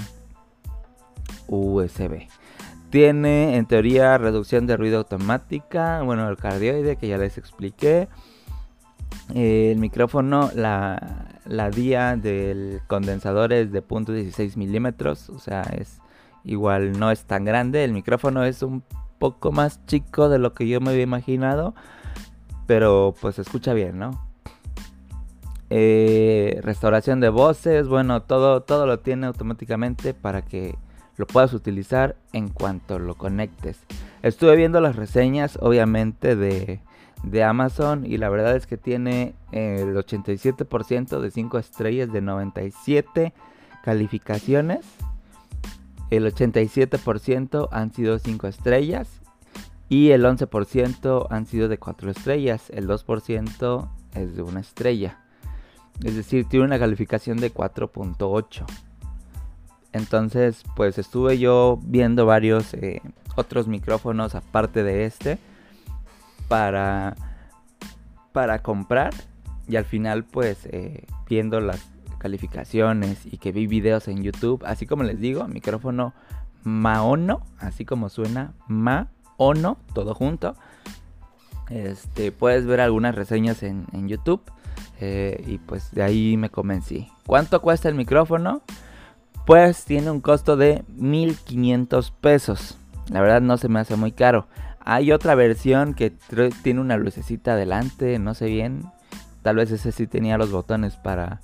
USB. 1.49 2.29
Tiene 2.91 3.57
en 3.57 3.67
teoría 3.67 4.17
reducción 4.17 4.67
de 4.67 4.77
ruido 4.77 4.99
automática, 4.99 6.03
bueno, 6.03 6.29
el 6.29 6.37
cardioide 6.37 6.97
que 6.97 7.09
ya 7.09 7.19
les 7.19 7.37
expliqué. 7.37 8.09
El 9.35 9.79
micrófono, 9.79 10.51
la, 10.55 11.27
la 11.45 11.71
vía 11.71 12.17
del 12.17 12.81
condensador 12.87 13.53
es 13.53 13.73
de 13.73 13.87
.16 13.87 14.57
milímetros, 14.57 15.29
o 15.31 15.39
sea, 15.39 15.63
es 15.63 16.01
igual 16.45 16.99
no 16.99 17.11
es 17.11 17.25
tan 17.25 17.45
grande. 17.45 17.85
El 17.85 17.93
micrófono 17.93 18.45
es 18.45 18.63
un 18.63 18.83
poco 19.19 19.53
más 19.53 19.85
chico 19.87 20.29
de 20.29 20.39
lo 20.39 20.55
que 20.55 20.69
yo 20.69 20.81
me 20.81 20.91
había 20.91 21.03
imaginado, 21.03 21.75
pero 22.67 23.15
pues 23.21 23.37
se 23.37 23.43
escucha 23.43 23.75
bien, 23.75 23.99
¿no? 23.99 24.27
Eh, 25.71 26.61
restauración 26.63 27.21
de 27.21 27.29
voces, 27.29 27.89
bueno, 27.89 28.23
todo, 28.23 28.63
todo 28.63 28.87
lo 28.87 29.01
tiene 29.01 29.27
automáticamente 29.27 30.15
para 30.15 30.43
que 30.43 30.77
lo 31.17 31.27
puedas 31.27 31.53
utilizar 31.53 32.17
en 32.33 32.49
cuanto 32.49 32.99
lo 32.99 33.17
conectes. 33.17 33.81
Estuve 34.23 34.57
viendo 34.57 34.81
las 34.81 34.97
reseñas, 34.97 35.59
obviamente, 35.61 36.37
de, 36.37 36.81
de 37.23 37.45
Amazon 37.45 38.07
y 38.07 38.17
la 38.17 38.29
verdad 38.29 38.57
es 38.57 38.67
que 38.67 38.77
tiene 38.77 39.35
el 39.53 39.95
87% 39.95 41.21
de 41.21 41.31
5 41.31 41.59
estrellas 41.59 42.13
de 42.13 42.21
97 42.21 43.33
calificaciones. 43.83 44.87
El 46.11 46.33
87% 46.33 47.69
han 47.71 47.93
sido 47.93 48.19
5 48.19 48.47
estrellas 48.47 49.21
y 49.89 50.11
el 50.11 50.25
11% 50.25 51.27
han 51.31 51.47
sido 51.47 51.69
de 51.69 51.79
4 51.79 52.11
estrellas. 52.11 52.71
El 52.71 52.87
2% 52.87 53.89
es 54.15 54.37
de 54.37 54.43
una 54.43 54.61
estrella. 54.61 55.19
Es 56.03 56.15
decir, 56.15 56.47
tiene 56.49 56.67
una 56.67 56.79
calificación 56.79 57.39
de 57.39 57.53
4.8. 57.53 58.65
Entonces, 59.93 60.63
pues 60.77 60.99
estuve 60.99 61.39
yo 61.39 61.79
viendo 61.83 62.25
varios 62.27 62.75
eh, 62.75 63.03
otros 63.37 63.67
micrófonos 63.67 64.35
aparte 64.35 64.83
de 64.83 65.07
este 65.07 65.39
para, 66.49 67.15
para 68.33 68.61
comprar. 68.61 69.15
Y 69.69 69.77
al 69.77 69.85
final, 69.85 70.25
pues 70.25 70.67
eh, 70.67 71.07
viendo 71.29 71.61
las 71.61 71.87
calificaciones 72.19 73.25
y 73.27 73.39
que 73.39 73.53
vi 73.53 73.67
videos 73.67 74.09
en 74.09 74.23
YouTube, 74.23 74.65
así 74.67 74.87
como 74.87 75.05
les 75.05 75.21
digo, 75.21 75.47
micrófono 75.47 76.15
Maono, 76.65 77.43
así 77.59 77.85
como 77.85 78.09
suena 78.09 78.53
Maono, 78.67 79.79
todo 79.95 80.15
junto. 80.15 80.57
Este, 81.71 82.33
puedes 82.33 82.67
ver 82.67 82.81
algunas 82.81 83.15
reseñas 83.15 83.63
en, 83.63 83.87
YouTube 84.09 84.41
eh, 85.01 85.45
y 85.47 85.59
pues 85.59 85.93
de 85.93 86.03
ahí 86.03 86.37
me 86.37 86.51
convencí. 86.51 87.09
¿Cuánto 87.27 87.61
cuesta 87.61 87.89
el 87.89 87.95
micrófono? 87.95 88.63
Pues 89.47 89.85
tiene 89.85 90.11
un 90.11 90.21
costo 90.21 90.57
de 90.57 90.85
1500 90.97 92.11
pesos. 92.11 92.79
La 93.11 93.21
verdad 93.21 93.41
no 93.41 93.57
se 93.57 93.69
me 93.69 93.81
hace 93.81 93.97
muy 93.97 94.13
caro. 94.13 94.47
Hay 94.91 95.13
otra 95.13 95.35
versión 95.35 95.93
que 95.93 96.15
tiene 96.63 96.81
una 96.81 96.97
lucecita 96.97 97.53
adelante, 97.53 98.19
no 98.19 98.33
sé 98.33 98.47
bien. 98.47 98.91
Tal 99.43 99.57
vez 99.57 99.71
ese 99.71 99.93
sí 99.93 100.07
tenía 100.07 100.39
los 100.39 100.51
botones 100.51 100.97
para, 100.97 101.43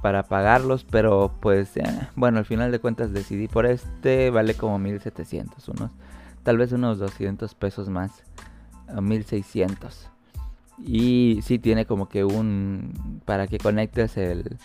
para 0.00 0.20
apagarlos, 0.20 0.84
pero 0.84 1.34
pues 1.42 1.76
eh, 1.76 1.84
bueno, 2.16 2.38
al 2.38 2.46
final 2.46 2.72
de 2.72 2.78
cuentas 2.78 3.12
decidí 3.12 3.46
por 3.46 3.66
este, 3.66 4.30
vale 4.30 4.54
como 4.54 4.78
1700, 4.78 5.68
unos, 5.68 5.90
tal 6.42 6.56
vez 6.56 6.72
unos 6.72 6.98
200 6.98 7.54
pesos 7.56 7.90
más, 7.90 8.22
1600. 8.98 10.08
Y 10.78 11.40
sí 11.42 11.58
tiene 11.58 11.84
como 11.84 12.08
que 12.08 12.24
un... 12.24 13.20
Para 13.26 13.48
que 13.48 13.58
conectes 13.58 14.16
el... 14.16 14.56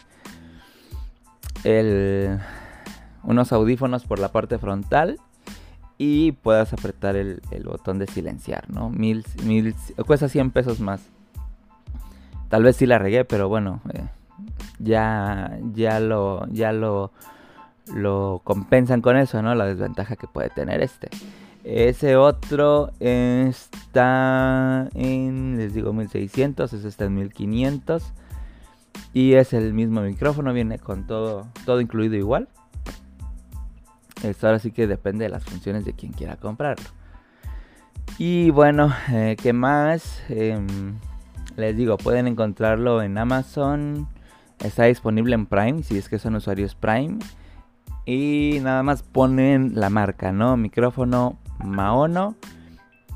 El... 1.65 2.39
Unos 3.21 3.51
audífonos 3.51 4.05
por 4.05 4.19
la 4.19 4.31
parte 4.31 4.59
frontal. 4.59 5.19
Y 5.97 6.33
puedas 6.33 6.73
apretar 6.73 7.15
el, 7.15 7.41
botón 7.63 7.99
de 7.99 8.07
silenciar, 8.07 8.69
¿no? 8.69 8.89
Mil, 8.89 9.25
mil, 9.43 9.73
cuesta 10.05 10.27
100 10.27 10.51
pesos 10.51 10.79
más. 10.79 11.01
Tal 12.49 12.63
vez 12.63 12.75
sí 12.75 12.85
la 12.85 12.99
regué, 12.99 13.25
pero 13.25 13.47
bueno. 13.49 13.81
Eh, 13.93 14.03
ya, 14.79 15.57
ya 15.73 15.99
lo... 15.99 16.47
Ya 16.47 16.73
lo 16.73 17.11
lo 17.93 18.41
compensan 18.43 19.01
con 19.01 19.17
eso, 19.17 19.41
¿no? 19.41 19.55
La 19.55 19.65
desventaja 19.65 20.15
que 20.15 20.27
puede 20.27 20.49
tener 20.49 20.81
este. 20.81 21.09
Ese 21.63 22.15
otro 22.15 22.91
está 22.99 24.87
en, 24.93 25.57
les 25.57 25.73
digo, 25.73 25.93
1600, 25.93 26.73
ese 26.73 26.87
está 26.87 27.05
en 27.05 27.15
1500. 27.15 28.03
Y 29.13 29.33
es 29.33 29.53
el 29.53 29.73
mismo 29.73 30.01
micrófono, 30.01 30.53
viene 30.53 30.77
con 30.79 31.07
todo, 31.07 31.47
todo 31.65 31.81
incluido 31.81 32.15
igual. 32.15 32.47
Ahora 34.41 34.59
sí 34.59 34.71
que 34.71 34.87
depende 34.87 35.25
de 35.25 35.29
las 35.29 35.43
funciones 35.43 35.85
de 35.85 35.93
quien 35.93 36.11
quiera 36.11 36.37
comprarlo. 36.37 36.85
Y 38.17 38.49
bueno, 38.51 38.93
eh, 39.11 39.35
¿qué 39.41 39.53
más? 39.53 40.21
Em, 40.29 40.95
les 41.57 41.75
digo, 41.75 41.97
pueden 41.97 42.27
encontrarlo 42.27 43.01
en 43.01 43.17
Amazon. 43.17 44.07
Está 44.59 44.85
disponible 44.85 45.35
en 45.35 45.45
Prime, 45.45 45.83
si 45.83 45.97
es 45.97 46.07
que 46.07 46.19
son 46.19 46.35
usuarios 46.35 46.75
Prime. 46.75 47.19
Y 48.05 48.59
nada 48.61 48.83
más 48.83 49.03
ponen 49.03 49.71
la 49.75 49.89
marca, 49.89 50.31
¿no? 50.31 50.55
Micrófono 50.57 51.37
Maono 51.63 52.35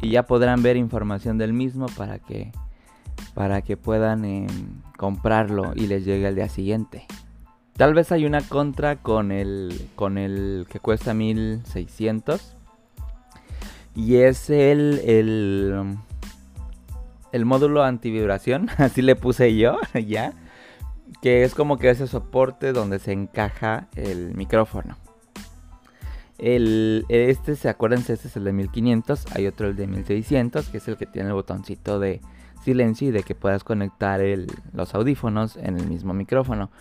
y 0.02 0.12
ya 0.12 0.24
podrán 0.24 0.64
ver 0.64 0.78
información 0.78 1.38
del 1.38 1.54
mismo 1.54 1.88
para 1.98 2.20
que 2.20 2.52
para 3.34 3.62
que 3.62 3.78
puedan 3.78 4.26
em, 4.26 4.48
comprarlo 4.98 5.74
y 5.76 5.88
les 5.88 6.06
llegue 6.06 6.28
al 6.28 6.36
día 6.36 6.50
siguiente. 6.50 7.06
Tal 7.80 7.94
vez 7.94 8.12
hay 8.12 8.26
una 8.26 8.42
contra 8.42 8.98
con 8.98 9.32
el 9.32 9.88
con 9.96 10.18
el 10.18 10.68
que 10.70 10.82
cuesta 10.82 11.14
1600 11.14 12.58
y 13.96 14.18
es 14.18 14.50
el 14.50 15.00
el 15.06 15.98
el 17.32 17.46
módulo 17.46 17.86
antivibración, 17.86 18.68
así 18.80 19.02
le 19.02 19.16
puse 19.16 19.56
yo, 19.56 19.78
ya, 20.06 20.34
que 21.22 21.44
es 21.46 21.56
como 21.56 21.78
que 21.78 21.90
ese 21.90 22.08
soporte 22.08 22.74
donde 22.74 23.00
se 23.00 23.14
encaja 23.14 23.88
el 23.96 24.36
micrófono. 24.36 24.98
El, 26.38 27.06
este, 27.08 27.56
se 27.56 27.70
acuérdense, 27.70 28.12
este 28.12 28.28
es 28.28 28.36
el 28.36 28.44
de 28.44 28.52
1500. 28.52 29.26
Hay 29.38 29.48
otro, 29.48 29.70
el 29.70 29.78
de 29.78 29.88
1600, 29.88 30.68
que 30.68 30.80
es 30.80 30.88
el 30.90 30.98
que 30.98 31.06
tiene 31.06 31.30
el 31.30 31.34
botoncito 31.34 31.98
de 31.98 32.20
silencio 32.62 33.08
y 33.08 33.12
de 33.12 33.24
que 33.24 33.36
puedas 33.36 33.64
conectar 33.64 34.20
los 34.74 34.96
audífonos 34.96 35.56
en 35.56 35.78
el 35.78 35.88
mismo 35.88 36.14
micrófono. 36.14 36.72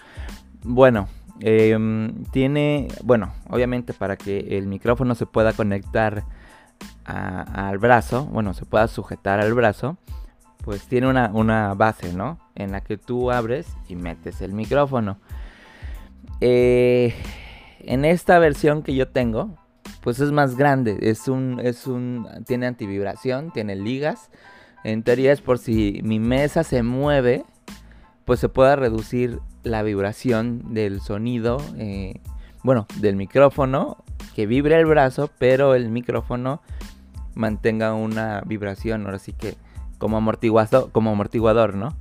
Bueno, 0.71 1.09
em, 1.41 2.25
tiene, 2.25 2.89
bueno, 3.03 3.33
obviamente 3.49 3.95
para 3.95 4.19
que 4.19 4.59
el 4.59 4.67
micrófono 4.67 5.15
se 5.15 5.25
pueda 5.25 5.55
conectar 5.55 6.25
al 7.07 7.79
brazo, 7.79 8.27
bueno, 8.27 8.53
se 8.53 8.67
pueda 8.67 8.87
sujetar 8.87 9.41
al 9.41 9.55
brazo, 9.55 9.97
pues 10.63 10.87
tiene 10.87 11.09
una, 11.09 11.31
una, 11.33 11.73
base, 11.73 12.13
¿no? 12.13 12.39
En 12.55 12.73
la 12.73 12.83
que 12.83 12.99
tú 12.99 13.31
abres 13.31 13.67
y 13.89 13.97
metes 13.97 14.43
el 14.43 14.53
micrófono. 14.53 15.17
Eh, 16.43 17.15
en 17.81 18.05
esta 18.05 18.39
versión 18.39 18.83
que 18.83 18.95
yo 18.95 19.09
tengo, 19.09 19.57
pues 20.03 20.21
es 20.21 20.33
más 20.33 20.55
grande. 20.55 20.99
Es 21.01 21.29
un, 21.29 21.61
es 21.65 21.87
un, 21.87 22.29
tiene 22.47 22.67
antivibración, 22.67 23.53
tiene 23.53 23.75
ligas. 23.75 24.31
En 24.85 25.03
teoría 25.03 25.33
es 25.33 25.41
por 25.41 25.59
si 25.59 26.03
mi 26.05 26.21
mesa 26.21 26.63
se 26.63 26.83
mueve, 26.83 27.47
pues 28.27 28.39
se 28.39 28.51
pueda 28.51 28.77
reducir 28.77 29.41
la 29.63 29.83
vibración 29.83 30.75
del 30.75 31.01
sonido, 31.01 31.59
eh, 31.77 32.21
bueno, 32.63 32.87
del 33.01 33.17
micrófono, 33.17 33.99
que 34.35 34.47
vibre 34.47 34.79
el 34.79 34.87
brazo, 34.87 35.31
pero 35.39 35.75
el 35.75 35.89
micrófono 35.91 36.61
mantenga 37.35 37.95
una 37.95 38.43
vibración, 38.47 39.07
ahora 39.07 39.19
sí 39.19 39.33
que 39.33 39.57
como 39.99 40.17
amortiguador, 40.17 40.91
como 40.93 41.11
amortiguador, 41.11 41.75
¿no? 41.75 41.95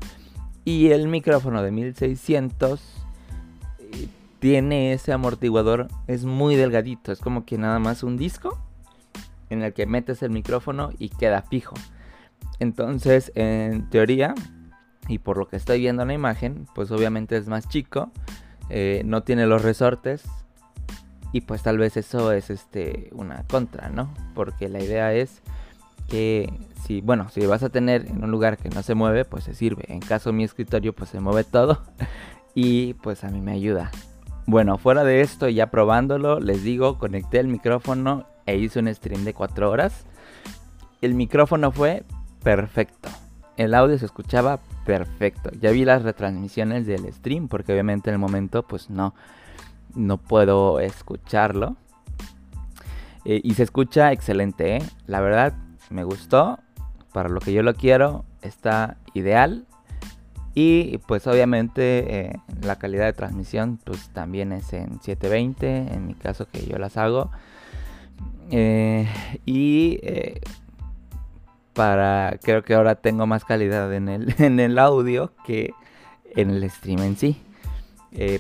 Y 0.66 0.90
el 0.90 1.08
micrófono 1.08 1.64
de 1.64 1.72
1600 1.72 2.82
tiene 4.40 4.94
ese 4.94 5.14
amortiguador, 5.14 5.88
es 6.08 6.26
muy 6.26 6.56
delgadito, 6.56 7.12
es 7.12 7.20
como 7.20 7.46
que 7.46 7.58
nada 7.58 7.80
más 7.80 8.04
un 8.04 8.18
disco 8.18 8.58
en 9.50 9.64
el 9.64 9.74
que 9.74 9.86
metes 9.86 10.22
el 10.22 10.30
micrófono 10.30 10.92
y 11.00 11.10
queda 11.10 11.42
fijo. 11.42 11.76
Entonces, 12.60 13.32
en 13.36 13.90
teoría, 13.90 14.36
y 15.08 15.20
por 15.20 15.38
lo 15.38 15.48
que 15.48 15.56
estoy 15.56 15.80
viendo 15.80 16.02
en 16.02 16.10
la 16.10 16.14
imagen, 16.14 16.68
pues 16.76 16.92
obviamente 16.92 17.38
es 17.38 17.48
más 17.48 17.68
chico, 17.68 18.12
eh, 18.70 19.02
no 19.06 19.24
tiene 19.24 19.46
los 19.48 19.62
resortes 19.62 20.26
Y 21.32 21.42
pues 21.42 21.62
tal 21.62 21.78
vez 21.78 21.98
eso 21.98 22.32
es 22.32 22.50
este 22.50 23.10
una 23.14 23.44
contra, 23.44 23.90
¿no? 23.90 24.14
Porque 24.34 24.70
la 24.70 24.80
idea 24.80 25.14
es 25.14 25.42
que 26.08 26.52
si, 26.84 27.02
bueno, 27.02 27.28
si 27.30 27.46
vas 27.46 27.64
a 27.64 27.70
tener 27.70 28.08
en 28.08 28.24
un 28.24 28.32
lugar 28.32 28.58
que 28.58 28.70
no 28.70 28.82
se 28.82 28.96
mueve, 28.96 29.26
pues 29.26 29.44
se 29.44 29.54
sirve. 29.54 29.84
En 29.90 30.00
caso 30.00 30.30
de 30.30 30.38
mi 30.38 30.44
escritorio, 30.46 30.94
pues 30.94 31.10
se 31.10 31.20
mueve 31.20 31.44
todo 31.44 31.84
y 32.56 32.94
pues 32.96 33.24
a 33.24 33.30
mí 33.30 33.42
me 33.42 33.52
ayuda. 33.52 33.92
Bueno, 34.46 34.78
fuera 34.78 35.04
de 35.04 35.20
esto, 35.20 35.50
ya 35.50 35.68
probándolo, 35.68 36.40
les 36.40 36.64
digo, 36.64 36.98
conecté 36.98 37.40
el 37.40 37.48
micrófono 37.50 38.26
e 38.46 38.58
hice 38.58 38.80
un 38.80 38.94
stream 38.94 39.26
de 39.26 39.34
4 39.34 39.70
horas. 39.70 40.06
El 41.02 41.14
micrófono 41.14 41.72
fue 41.74 42.04
perfecto. 42.42 43.10
El 43.58 43.74
audio 43.74 44.00
se 44.00 44.06
escuchaba 44.06 44.60
perfecto. 44.88 45.52
Ya 45.60 45.72
vi 45.72 45.84
las 45.84 46.02
retransmisiones 46.02 46.88
del 46.88 47.12
stream 47.12 47.50
porque 47.50 47.74
obviamente 47.74 48.10
en 48.10 48.14
el 48.14 48.20
momento 48.20 48.64
pues 48.64 48.90
no, 48.90 49.14
no 49.96 50.18
puedo 50.18 50.80
escucharlo. 50.80 51.76
Eh, 53.26 53.42
y 53.44 53.56
se 53.56 53.64
escucha 53.64 54.14
excelente, 54.14 54.78
¿eh? 54.78 54.84
La 55.06 55.20
verdad, 55.20 55.54
me 55.90 56.06
gustó. 56.06 56.60
Para 57.12 57.28
lo 57.28 57.42
que 57.42 57.52
yo 57.52 57.64
lo 57.64 57.74
quiero, 57.74 58.24
está 58.42 58.96
ideal. 59.14 59.66
Y 60.54 61.00
pues 61.00 61.28
obviamente 61.28 62.20
eh, 62.20 62.34
la 62.62 62.78
calidad 62.78 63.06
de 63.06 63.14
transmisión 63.14 63.80
pues 63.84 64.10
también 64.12 64.54
es 64.54 64.72
en 64.72 65.02
720, 65.02 65.94
en 65.94 66.08
mi 66.08 66.14
caso 66.14 66.48
que 66.48 66.66
yo 66.66 66.78
las 66.78 66.96
hago. 66.96 67.30
Y 68.50 70.00
para 71.78 72.40
creo 72.42 72.64
que 72.64 72.74
ahora 72.74 72.96
tengo 72.96 73.28
más 73.28 73.46
calidad 73.46 73.94
en 73.94 74.10
el, 74.10 74.34
en 74.40 74.60
el 74.60 74.80
audio 74.80 75.32
que 75.46 75.74
en 76.36 76.50
el 76.50 76.70
stream 76.70 77.00
en 77.04 77.16
sí. 77.16 77.42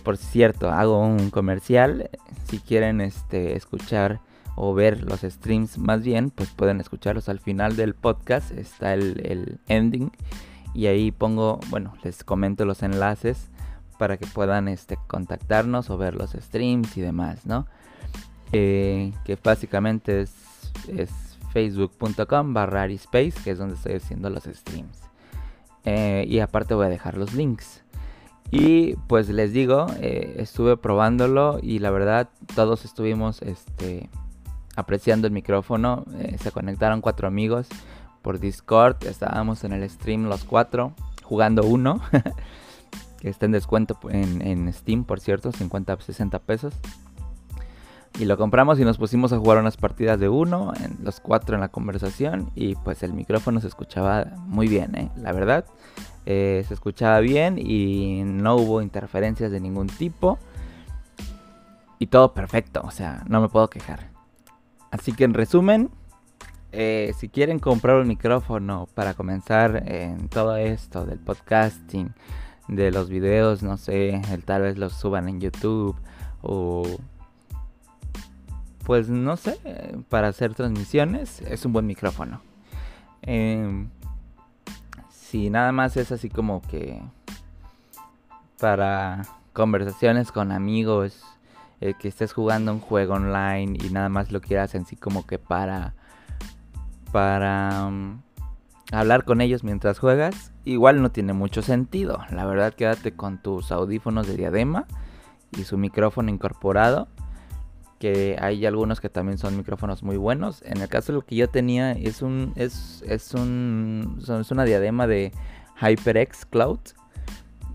por 0.03 0.17
cierto, 0.17 0.71
hago 0.71 0.99
un 0.99 1.29
comercial. 1.29 2.09
Si 2.45 2.59
quieren 2.59 2.99
este, 2.99 3.55
escuchar 3.55 4.19
o 4.55 4.73
ver 4.73 5.03
los 5.03 5.21
streams 5.21 5.77
más 5.77 6.01
bien, 6.03 6.31
pues 6.31 6.49
pueden 6.49 6.81
escucharlos 6.81 7.29
al 7.29 7.39
final 7.39 7.75
del 7.75 7.93
podcast. 7.93 8.51
Está 8.51 8.93
el, 8.95 9.59
ending. 9.67 10.11
Y 10.73 10.87
ahí 10.87 11.11
pongo, 11.11 11.59
bueno, 11.69 11.93
les 12.03 12.23
comento 12.23 12.65
los 12.65 12.81
enlaces 12.81 13.49
para 13.99 14.17
que 14.17 14.25
puedan 14.25 14.67
este, 14.67 14.97
contactarnos 15.07 15.89
o 15.89 15.97
ver 15.97 16.15
los 16.15 16.31
streams 16.31 16.97
y 16.97 17.01
demás, 17.01 17.45
¿no? 17.45 17.67
Eh, 18.51 19.13
que 19.25 19.37
básicamente 19.41 20.21
es 20.21 21.26
facebook.com 21.57 22.53
barra 22.53 22.85
space, 22.85 23.33
que 23.43 23.51
es 23.51 23.57
donde 23.57 23.73
estoy 23.73 23.93
haciendo 23.93 24.29
los 24.29 24.43
streams. 24.43 25.01
Eh, 25.85 26.23
y 26.27 26.39
aparte 26.39 26.75
voy 26.75 26.85
a 26.85 26.89
dejar 26.89 27.17
los 27.17 27.33
links. 27.33 27.83
Y 28.51 28.95
pues 29.07 29.27
les 29.29 29.53
digo, 29.53 29.87
eh, 29.99 30.35
estuve 30.37 30.77
probándolo 30.77 31.59
y 31.61 31.79
la 31.79 31.89
verdad 31.89 32.29
todos 32.55 32.85
estuvimos 32.85 33.41
este, 33.41 34.09
apreciando 34.75 35.25
el 35.25 35.33
micrófono. 35.33 36.05
Eh, 36.19 36.37
se 36.39 36.51
conectaron 36.51 37.01
cuatro 37.01 37.27
amigos 37.27 37.67
por 38.21 38.39
Discord. 38.39 39.03
Estábamos 39.05 39.63
en 39.63 39.73
el 39.73 39.89
stream 39.89 40.25
los 40.25 40.43
cuatro, 40.43 40.93
jugando 41.23 41.63
uno. 41.63 42.01
que 43.19 43.29
está 43.29 43.47
en 43.47 43.51
descuento 43.51 43.97
en, 44.09 44.71
Steam, 44.71 45.03
por 45.03 45.19
cierto, 45.19 45.51
50, 45.51 45.97
60 45.99 46.37
pesos. 46.39 46.75
Y 48.19 48.25
lo 48.25 48.35
compramos 48.35 48.79
y 48.79 48.83
nos 48.83 48.97
pusimos 48.97 49.31
a 49.31 49.37
jugar 49.37 49.59
unas 49.59 49.77
partidas 49.77 50.19
de 50.19 50.27
uno, 50.27 50.73
en 50.83 50.97
los 51.03 51.19
cuatro 51.19 51.53
en 51.53 51.61
la 51.61 51.69
conversación. 51.69 52.49
Y 52.55 52.73
pues 52.75 53.03
el 53.03 53.13
micrófono 53.13 53.61
se 53.61 53.67
escuchaba 53.67 54.25
muy 54.45 54.67
bien, 54.67 54.95
¿eh? 54.95 55.11
la 55.17 55.31
verdad. 55.33 55.65
Eh, 56.25 56.65
se 56.67 56.73
escuchaba 56.73 57.19
bien 57.19 57.59
y 57.59 58.23
no 58.25 58.55
hubo 58.55 58.81
interferencias 58.81 59.51
de 59.51 59.59
ningún 59.59 59.85
tipo. 59.85 60.39
Y 61.99 62.07
todo 62.07 62.33
perfecto, 62.33 62.81
o 62.83 62.91
sea, 62.91 63.23
no 63.27 63.39
me 63.39 63.49
puedo 63.49 63.69
quejar. 63.69 64.09
Así 64.89 65.11
que 65.13 65.23
en 65.23 65.35
resumen, 65.35 65.91
eh, 66.71 67.13
si 67.19 67.29
quieren 67.29 67.59
comprar 67.59 67.97
un 67.97 68.07
micrófono 68.07 68.87
para 68.95 69.13
comenzar 69.13 69.83
en 69.85 70.27
todo 70.29 70.57
esto 70.57 71.05
del 71.05 71.19
podcasting, 71.19 72.13
de 72.67 72.91
los 72.91 73.09
videos, 73.09 73.61
no 73.61 73.77
sé, 73.77 74.21
tal 74.45 74.63
vez 74.63 74.77
los 74.77 74.93
suban 74.93 75.29
en 75.29 75.39
YouTube 75.39 75.95
o 76.41 76.83
pues 78.87 79.09
no 79.09 79.35
sé, 79.35 79.59
para 80.07 80.29
hacer 80.29 80.53
transmisiones 80.53 81.41
es 81.41 81.65
un 81.65 81.73
buen 81.73 81.85
micrófono. 81.85 82.39
Em, 83.21 83.89
si 85.09 85.49
nada 85.49 85.73
más 85.73 85.97
es 85.97 86.13
así 86.13 86.29
como 86.29 86.61
que 86.61 87.01
para 88.57 89.23
conversaciones 89.51 90.31
con 90.31 90.53
amigos 90.53 91.21
eh, 91.81 91.95
que 91.99 92.07
estés 92.07 92.31
jugando 92.31 92.71
un 92.71 92.79
juego 92.79 93.15
online 93.15 93.77
y 93.83 93.89
nada 93.89 94.07
más 94.07 94.31
lo 94.31 94.39
quieras 94.39 94.73
en 94.73 94.85
sí 94.85 94.95
como 94.95 95.27
que 95.27 95.37
para 95.37 95.93
para 97.11 97.89
mm, 97.89 98.21
hablar 98.93 99.25
con 99.25 99.41
ellos 99.41 99.65
mientras 99.65 99.99
juegas, 99.99 100.53
igual 100.63 101.01
no 101.01 101.11
tiene 101.11 101.33
mucho 101.33 101.61
sentido. 101.61 102.19
La 102.31 102.45
verdad, 102.45 102.73
quédate 102.73 103.11
con 103.11 103.37
tus 103.41 103.73
audífonos 103.73 104.27
de 104.27 104.37
diadema 104.37 104.85
y 105.51 105.65
su 105.65 105.77
micrófono 105.77 106.29
incorporado. 106.29 107.09
Que 107.99 108.37
hay 108.39 108.65
algunos 108.65 109.01
que 109.01 109.09
también 109.09 109.37
son 109.37 109.57
micrófonos 109.57 110.03
muy 110.03 110.17
buenos. 110.17 110.61
En 110.63 110.81
el 110.81 110.87
caso 110.87 111.11
de 111.11 111.19
lo 111.19 111.25
que 111.25 111.35
yo 111.35 111.49
tenía 111.49 111.91
es 111.93 112.21
un 112.21 112.53
es, 112.55 113.03
es 113.07 113.33
un 113.33 114.19
es 114.19 114.51
una 114.51 114.65
diadema 114.65 115.07
de 115.07 115.31
HyperX 115.81 116.45
Cloud 116.45 116.79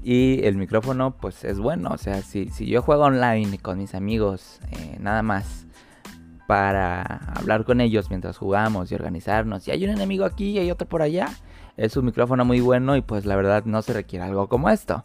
y 0.03 0.45
el 0.45 0.57
micrófono 0.57 1.17
pues 1.17 1.45
es 1.45 1.59
bueno, 1.61 1.91
o 1.93 1.99
sea, 1.99 2.23
si, 2.23 2.49
si 2.49 2.67
yo 2.67 2.83
juego 2.83 3.05
online 3.05 3.59
con 3.59 3.79
mis 3.79 3.95
amigos, 3.95 4.61
eh, 4.73 4.97
nada 5.01 5.23
más 5.23 5.67
para 6.49 7.03
hablar 7.37 7.65
con 7.65 7.81
ellos 7.81 8.11
mientras 8.11 8.37
jugamos 8.37 8.91
y 8.91 8.97
organizarnos, 8.97 9.67
y 9.69 9.71
hay 9.71 9.85
un 9.85 9.91
enemigo 9.91 10.25
aquí 10.25 10.51
y 10.51 10.59
hay 10.59 10.71
otro 10.73 10.89
por 10.89 11.03
allá, 11.03 11.29
es 11.77 11.97
un 11.97 12.05
micrófono 12.05 12.45
muy 12.45 12.61
bueno 12.61 12.97
y 12.97 13.01
pues 13.01 13.27
la 13.27 13.37
verdad 13.37 13.65
no 13.65 13.81
se 13.83 13.93
requiere 13.93 14.25
algo 14.25 14.49
como 14.49 14.71
esto. 14.71 15.05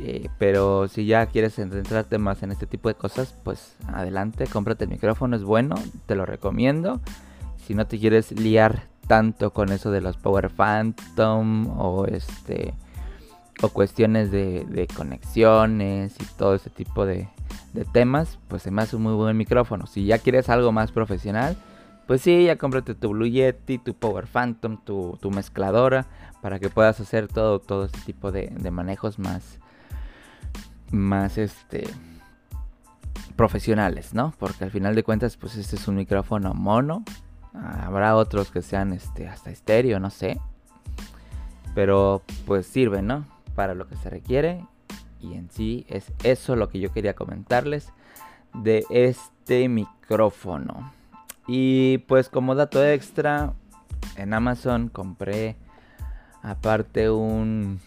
Eh, 0.00 0.28
pero 0.38 0.86
si 0.88 1.06
ya 1.06 1.26
quieres 1.26 1.54
centrarte 1.54 2.18
más 2.18 2.42
en 2.42 2.52
este 2.52 2.66
tipo 2.66 2.88
de 2.88 2.94
cosas, 2.94 3.34
pues 3.42 3.76
adelante, 3.88 4.46
cómprate 4.46 4.84
el 4.84 4.90
micrófono, 4.90 5.34
es 5.36 5.42
bueno, 5.42 5.74
te 6.06 6.14
lo 6.14 6.24
recomiendo. 6.24 7.00
Si 7.66 7.74
no 7.74 7.86
te 7.86 7.98
quieres 7.98 8.32
liar 8.32 8.84
tanto 9.06 9.52
con 9.52 9.72
eso 9.72 9.90
de 9.90 10.00
los 10.00 10.16
Power 10.16 10.50
Phantom 10.50 11.66
o 11.80 12.06
este 12.06 12.74
o 13.62 13.68
cuestiones 13.70 14.30
de, 14.30 14.88
conexiones 14.96 16.14
y 16.20 16.24
todo 16.36 16.54
ese 16.54 16.70
tipo 16.70 17.06
de, 17.06 17.28
temas, 17.92 18.38
pues 18.48 18.62
se 18.62 18.70
me 18.70 18.82
hace 18.82 18.96
un 18.96 19.02
muy 19.02 19.14
buen 19.14 19.36
micrófono. 19.36 19.86
Si 19.86 20.04
ya 20.04 20.18
quieres 20.18 20.48
algo 20.48 20.72
más 20.72 20.90
profesional, 20.90 21.56
pues 22.06 22.22
sí, 22.22 22.44
ya 22.44 22.56
cómprate 22.56 22.94
tu 22.94 23.10
Blue 23.10 23.26
Yeti, 23.26 23.78
tu 23.78 23.94
Power 23.94 24.26
Phantom, 24.26 24.78
tu, 24.84 25.30
mezcladora, 25.30 26.06
para 26.42 26.58
que 26.58 26.70
puedas 26.70 26.98
hacer 27.00 27.28
todo, 27.28 27.60
todo 27.60 27.84
este 27.84 28.00
tipo 28.00 28.32
de, 28.32 28.50
manejos 28.70 29.18
más, 29.18 29.58
más 30.90 31.38
este, 31.38 31.88
profesionales, 33.36 34.14
¿no? 34.14 34.34
Porque 34.38 34.64
al 34.64 34.70
final 34.70 34.94
de 34.94 35.02
cuentas, 35.02 35.36
pues 35.36 35.56
este 35.56 35.76
es 35.76 35.88
un 35.88 35.96
micrófono 35.96 36.54
mono. 36.54 37.04
Habrá 37.54 38.16
otros 38.16 38.50
que 38.50 38.62
sean 38.62 38.92
este, 38.92 39.28
hasta 39.28 39.50
estéreo, 39.50 39.98
no 40.00 40.10
sé. 40.10 40.40
Pero 41.74 42.22
pues 42.46 42.66
sirve, 42.66 43.02
¿no? 43.02 43.24
para 43.58 43.74
lo 43.74 43.88
que 43.88 43.96
se 43.96 44.08
requiere. 44.08 44.64
Y 45.20 45.34
en 45.34 45.50
sí 45.50 45.84
es 45.88 46.12
eso 46.22 46.54
lo 46.54 46.68
que 46.68 46.78
yo 46.78 46.92
quería 46.92 47.14
comentarles 47.14 47.92
de 48.54 48.84
este 48.88 49.68
micrófono. 49.68 50.92
Y 51.48 51.98
pues 52.06 52.28
como 52.28 52.54
dato 52.54 52.84
extra, 52.86 53.54
en 54.14 54.32
Amazon 54.32 54.88
compré 54.90 55.56
aparte 56.40 57.10
un 57.10 57.80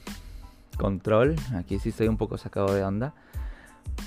control. 0.78 1.36
Aquí 1.56 1.80
sí 1.80 1.90
estoy 1.90 2.08
un 2.08 2.18
poco 2.18 2.38
sacado 2.38 2.74
de 2.74 2.84
onda. 2.84 3.14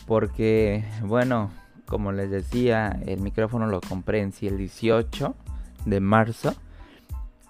Porque, 0.07 0.85
bueno, 1.03 1.51
como 1.87 2.13
les 2.13 2.31
decía, 2.31 2.99
el 3.07 3.21
micrófono 3.21 3.67
lo 3.67 3.81
compré 3.81 4.21
en 4.21 4.33
sí 4.33 4.47
el 4.47 4.57
18 4.59 5.35
de 5.85 6.01
marzo 6.01 6.55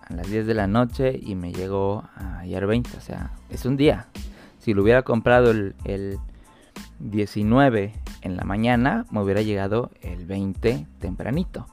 a 0.08 0.14
las 0.14 0.28
10 0.28 0.46
de 0.46 0.54
la 0.54 0.66
noche 0.66 1.18
y 1.20 1.34
me 1.34 1.52
llegó 1.52 2.04
ayer 2.38 2.66
20. 2.66 2.96
O 2.96 3.00
sea, 3.00 3.32
es 3.50 3.64
un 3.64 3.76
día. 3.76 4.08
Si 4.58 4.74
lo 4.74 4.82
hubiera 4.82 5.02
comprado 5.02 5.50
el, 5.50 6.18
19 7.00 7.92
en 8.22 8.36
la 8.36 8.44
mañana, 8.44 9.04
me 9.10 9.20
hubiera 9.20 9.42
llegado 9.42 9.90
el 10.00 10.26
20 10.26 10.86
tempranito. 10.98 11.66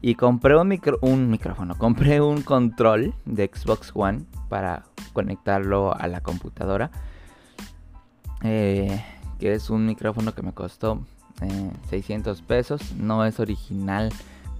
Y 0.00 0.16
compré 0.16 0.56
un, 0.58 0.68
micro, 0.68 0.98
un 1.02 1.30
micrófono, 1.30 1.74
compré 1.78 2.20
un 2.20 2.42
control 2.42 3.14
de 3.24 3.50
Xbox 3.52 3.92
One 3.94 4.24
para 4.48 4.84
conectarlo 5.12 5.94
a 5.94 6.06
la 6.08 6.20
computadora. 6.20 6.90
Eh, 8.42 9.04
que 9.38 9.54
es 9.54 9.70
un 9.70 9.86
micrófono 9.86 10.34
que 10.34 10.42
me 10.42 10.52
costó 10.52 11.04
600 11.90 12.38
eh, 12.38 12.44
pesos. 12.46 12.92
No 12.96 13.24
es 13.24 13.40
original 13.40 14.10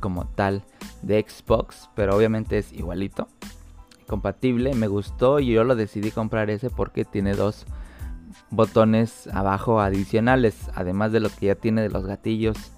como 0.00 0.26
tal 0.26 0.64
de 1.02 1.24
Xbox, 1.26 1.88
pero 1.94 2.16
obviamente 2.16 2.58
es 2.58 2.72
igualito, 2.72 3.28
compatible, 4.08 4.74
me 4.74 4.88
gustó 4.88 5.38
y 5.38 5.52
yo 5.52 5.62
lo 5.62 5.76
decidí 5.76 6.10
comprar 6.10 6.50
ese 6.50 6.68
porque 6.68 7.04
tiene 7.04 7.34
dos 7.34 7.66
botones 8.50 9.28
abajo 9.28 9.80
adicionales, 9.80 10.68
además 10.74 11.12
de 11.12 11.20
lo 11.20 11.30
que 11.30 11.46
ya 11.46 11.54
tiene 11.54 11.82
de 11.82 11.88
los 11.88 12.04
gatillos 12.04 12.71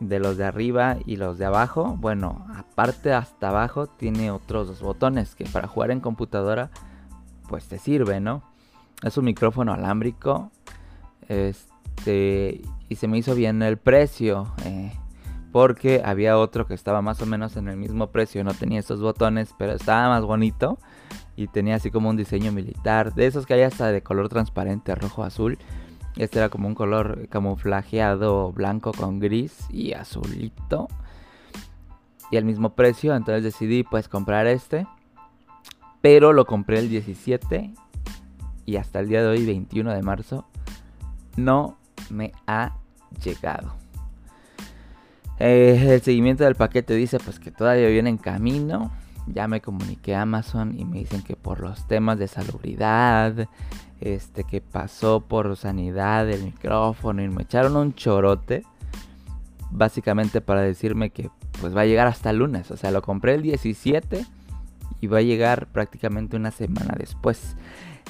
de 0.00 0.18
los 0.18 0.36
de 0.36 0.44
arriba 0.44 0.96
y 1.06 1.16
los 1.16 1.38
de 1.38 1.44
abajo, 1.44 1.96
bueno, 1.98 2.46
aparte 2.56 3.12
hasta 3.12 3.50
abajo 3.50 3.86
tiene 3.86 4.30
otros 4.30 4.68
dos 4.68 4.82
botones 4.82 5.34
que 5.34 5.44
para 5.44 5.68
jugar 5.68 5.90
en 5.90 6.00
computadora 6.00 6.70
pues 7.48 7.66
te 7.66 7.78
sirve, 7.78 8.20
¿no? 8.20 8.42
Es 9.02 9.16
un 9.18 9.24
micrófono 9.24 9.72
alámbrico. 9.72 10.50
Este, 11.28 12.62
y 12.88 12.94
se 12.94 13.08
me 13.08 13.18
hizo 13.18 13.34
bien 13.34 13.62
el 13.62 13.76
precio. 13.76 14.54
Eh, 14.64 14.92
porque 15.52 16.00
había 16.04 16.38
otro 16.38 16.66
que 16.66 16.74
estaba 16.74 17.02
más 17.02 17.20
o 17.20 17.26
menos 17.26 17.56
en 17.56 17.68
el 17.68 17.76
mismo 17.76 18.08
precio. 18.08 18.44
No 18.44 18.54
tenía 18.54 18.78
estos 18.78 19.00
botones, 19.00 19.54
pero 19.58 19.72
estaba 19.72 20.08
más 20.08 20.22
bonito. 20.22 20.78
Y 21.34 21.48
tenía 21.48 21.76
así 21.76 21.90
como 21.90 22.08
un 22.08 22.16
diseño 22.16 22.52
militar. 22.52 23.14
De 23.14 23.26
esos 23.26 23.46
que 23.46 23.54
hay 23.54 23.62
hasta 23.62 23.90
de 23.90 24.02
color 24.02 24.28
transparente, 24.28 24.94
rojo, 24.94 25.24
azul. 25.24 25.58
Este 26.16 26.38
era 26.38 26.48
como 26.48 26.68
un 26.68 26.74
color 26.74 27.28
camuflajeado 27.28 28.52
blanco 28.52 28.92
con 28.92 29.20
gris 29.20 29.66
y 29.70 29.92
azulito. 29.92 30.88
Y 32.30 32.36
al 32.36 32.44
mismo 32.44 32.74
precio. 32.74 33.14
Entonces 33.14 33.44
decidí 33.44 33.82
pues 33.82 34.08
comprar 34.08 34.46
este. 34.46 34.86
Pero 36.00 36.32
lo 36.32 36.46
compré 36.46 36.78
el 36.78 36.88
17 36.88 37.74
y 38.70 38.76
hasta 38.76 39.00
el 39.00 39.08
día 39.08 39.20
de 39.20 39.28
hoy, 39.28 39.44
21 39.44 39.92
de 39.92 40.02
marzo, 40.02 40.46
no 41.36 41.76
me 42.08 42.32
ha 42.46 42.76
llegado. 43.22 43.74
Eh, 45.40 45.86
el 45.88 46.02
seguimiento 46.02 46.44
del 46.44 46.54
paquete 46.54 46.94
dice 46.94 47.18
pues 47.18 47.40
que 47.40 47.50
todavía 47.50 47.88
viene 47.88 48.10
en 48.10 48.18
camino. 48.18 48.92
Ya 49.26 49.48
me 49.48 49.60
comuniqué 49.60 50.14
a 50.14 50.22
Amazon 50.22 50.78
y 50.78 50.84
me 50.84 50.98
dicen 51.00 51.22
que 51.22 51.34
por 51.34 51.60
los 51.60 51.86
temas 51.88 52.18
de 52.18 52.28
salubridad, 52.28 53.48
este 54.00 54.44
que 54.44 54.60
pasó 54.60 55.20
por 55.20 55.56
sanidad 55.56 56.26
del 56.26 56.44
micrófono 56.44 57.22
y 57.22 57.28
me 57.28 57.42
echaron 57.42 57.76
un 57.76 57.94
chorote 57.94 58.64
básicamente 59.70 60.40
para 60.40 60.62
decirme 60.62 61.10
que 61.10 61.30
pues 61.60 61.76
va 61.76 61.82
a 61.82 61.86
llegar 61.86 62.06
hasta 62.06 62.30
el 62.30 62.38
lunes, 62.38 62.70
o 62.70 62.76
sea, 62.76 62.90
lo 62.90 63.02
compré 63.02 63.34
el 63.34 63.42
17 63.42 64.24
y 65.00 65.06
va 65.06 65.18
a 65.18 65.22
llegar 65.22 65.66
prácticamente 65.66 66.36
una 66.36 66.50
semana 66.50 66.94
después. 66.98 67.56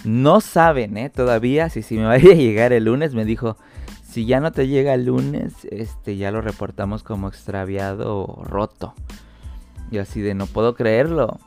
No 0.04 0.40
saben, 0.40 0.96
¿eh? 0.96 1.10
Todavía 1.10 1.68
si, 1.68 1.82
si 1.82 1.96
me 1.96 2.04
va 2.06 2.14
a 2.14 2.18
llegar 2.18 2.72
el 2.72 2.84
lunes, 2.84 3.14
me 3.14 3.24
dijo, 3.24 3.56
si 4.02 4.26
ya 4.26 4.40
no 4.40 4.52
te 4.52 4.66
llega 4.66 4.94
el 4.94 5.06
lunes, 5.06 5.52
este, 5.70 6.16
ya 6.16 6.30
lo 6.30 6.40
reportamos 6.40 7.02
como 7.02 7.28
extraviado 7.28 8.18
o 8.18 8.44
roto. 8.44 8.94
Y 9.90 9.98
así 9.98 10.20
de, 10.20 10.34
no 10.34 10.46
puedo 10.46 10.74
creerlo. 10.74 11.38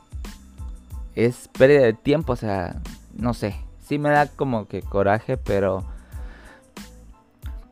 Es 1.14 1.48
pérdida 1.48 1.82
de 1.82 1.92
tiempo, 1.92 2.32
o 2.32 2.36
sea, 2.36 2.80
no 3.16 3.34
sé. 3.34 3.56
Sí 3.84 3.98
me 3.98 4.10
da 4.10 4.26
como 4.28 4.66
que 4.66 4.82
coraje, 4.82 5.36
pero 5.36 5.84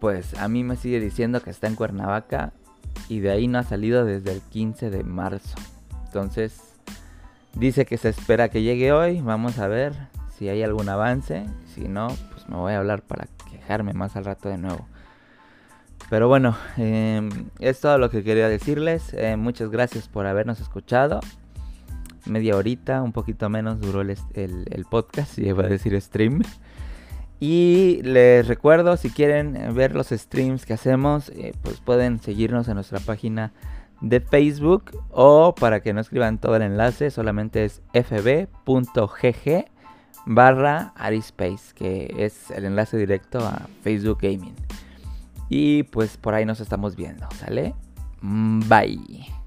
pues 0.01 0.39
a 0.39 0.49
mí 0.49 0.65
me 0.65 0.77
sigue 0.77 1.01
diciendo 1.01 1.43
que 1.43 1.51
está 1.51 1.67
en 1.67 1.77
Cuernavaca 1.77 2.53
y 3.09 3.21
de 3.21 3.31
ahí 3.31 3.49
no 3.49 3.59
ha 3.59 3.63
salido 3.63 4.05
desde 4.05 4.33
el 4.33 4.41
15 4.41 4.91
de 4.91 5.05
marzo. 5.05 5.57
Entonces, 6.07 6.73
Dice 7.55 7.85
que 7.85 7.99
se 7.99 8.09
espera 8.09 8.49
que 8.49 8.63
llegue 8.63 8.93
hoy. 8.93 9.21
Vamos 9.21 9.59
a 9.59 9.69
ver 9.69 9.93
si 10.37 10.49
hay 10.49 10.63
algún 10.63 10.89
avance. 10.89 11.45
Si 11.75 11.87
no, 11.87 12.09
pues 12.33 12.49
me 12.49 12.57
voy 12.57 12.73
a 12.73 12.79
hablar 12.79 13.03
para 13.03 13.29
quejarme 13.51 13.93
más 13.93 14.17
al 14.17 14.25
rato 14.25 14.49
de 14.49 14.59
nuevo. 14.59 14.87
Pero 16.09 16.29
bueno, 16.29 16.57
em, 16.77 17.31
es 17.59 17.81
todo 17.81 17.99
lo 17.99 18.11
que 18.11 18.25
quería 18.25 18.49
decirles. 18.49 19.13
Eh, 19.15 19.37
muchas 19.37 19.71
gracias 19.71 20.09
por 20.09 20.27
habernos 20.27 20.61
escuchado. 20.61 21.21
Media 22.27 22.57
horita, 22.57 23.03
un 23.03 23.13
poquito 23.13 23.49
menos 23.49 23.81
duró 23.81 24.01
el, 24.01 24.17
el, 24.35 24.85
podcast, 24.85 25.39
iba 25.39 25.65
a 25.65 25.69
decir 25.69 26.01
stream. 26.01 26.43
Y 27.41 28.01
les 28.03 28.47
recuerdo, 28.47 28.97
si 28.97 29.11
quieren 29.11 29.75
ver 29.75 29.95
los 29.95 30.11
streams 30.11 30.65
que 30.65 30.75
hacemos, 30.75 31.31
eh, 31.31 31.53
pues 31.63 31.81
pueden 31.81 32.21
seguirnos 32.21 32.69
en 32.69 32.75
nuestra 32.75 33.01
página 33.01 33.53
de 34.01 34.21
Facebook 34.21 34.93
o 35.11 35.55
para 35.55 35.81
que 35.81 35.93
no 35.93 36.01
escriban 36.01 36.39
todo 36.39 36.57
el 36.57 36.63
enlace, 36.63 37.11
solamente 37.11 37.65
es 37.65 37.83
fb.gg 37.95 39.65
barra 40.27 40.93
Arispace, 40.97 41.75
que 41.75 42.15
es 42.19 42.51
el 42.51 42.65
enlace 42.65 42.97
directo 42.97 43.41
a 43.41 43.69
Facebook 43.83 44.19
Gaming. 44.21 44.55
Y 45.49 45.85
pues 45.85 46.17
por 46.17 46.35
ahí 46.35 46.45
nos 46.45 46.61
estamos 46.61 46.97
viendo, 46.97 47.29
¿sale? 47.39 47.75
Mm, 48.21 48.61
bye. 48.69 49.42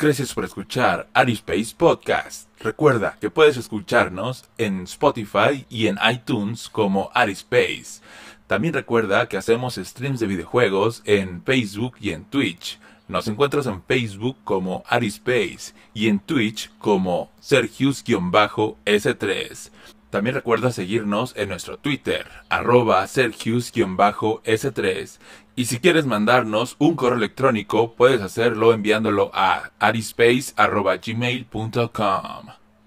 Gracias 0.00 0.32
por 0.32 0.44
escuchar 0.44 1.08
Arispace 1.12 1.74
Podcast. 1.76 2.48
Recuerda 2.60 3.16
que 3.20 3.30
puedes 3.30 3.56
escucharnos 3.56 4.44
en 4.56 4.84
Spotify 4.84 5.66
y 5.68 5.88
en 5.88 5.98
iTunes 6.08 6.68
como 6.68 7.10
Arispace. 7.14 8.00
También 8.46 8.74
recuerda 8.74 9.28
que 9.28 9.36
hacemos 9.36 9.74
streams 9.74 10.20
de 10.20 10.28
videojuegos 10.28 11.02
en 11.04 11.42
Facebook 11.42 11.96
y 12.00 12.10
en 12.10 12.26
Twitch. 12.26 12.78
Nos 13.08 13.26
encuentras 13.26 13.66
en 13.66 13.82
Facebook 13.82 14.36
como 14.44 14.84
Arispace 14.86 15.72
y 15.94 16.06
en 16.06 16.20
Twitch 16.20 16.70
como 16.78 17.32
Sergius-S3. 17.40 19.70
También 20.10 20.34
recuerda 20.34 20.72
seguirnos 20.72 21.34
en 21.36 21.50
nuestro 21.50 21.78
Twitter, 21.78 22.26
arroba 22.48 23.06
Sergius-S3. 23.06 25.18
Y 25.54 25.66
si 25.66 25.78
quieres 25.80 26.06
mandarnos 26.06 26.76
un 26.78 26.96
correo 26.96 27.18
electrónico, 27.18 27.94
puedes 27.94 28.22
hacerlo 28.22 28.72
enviándolo 28.72 29.30
a 29.34 29.70
arispace.gmail.com. 29.78 32.57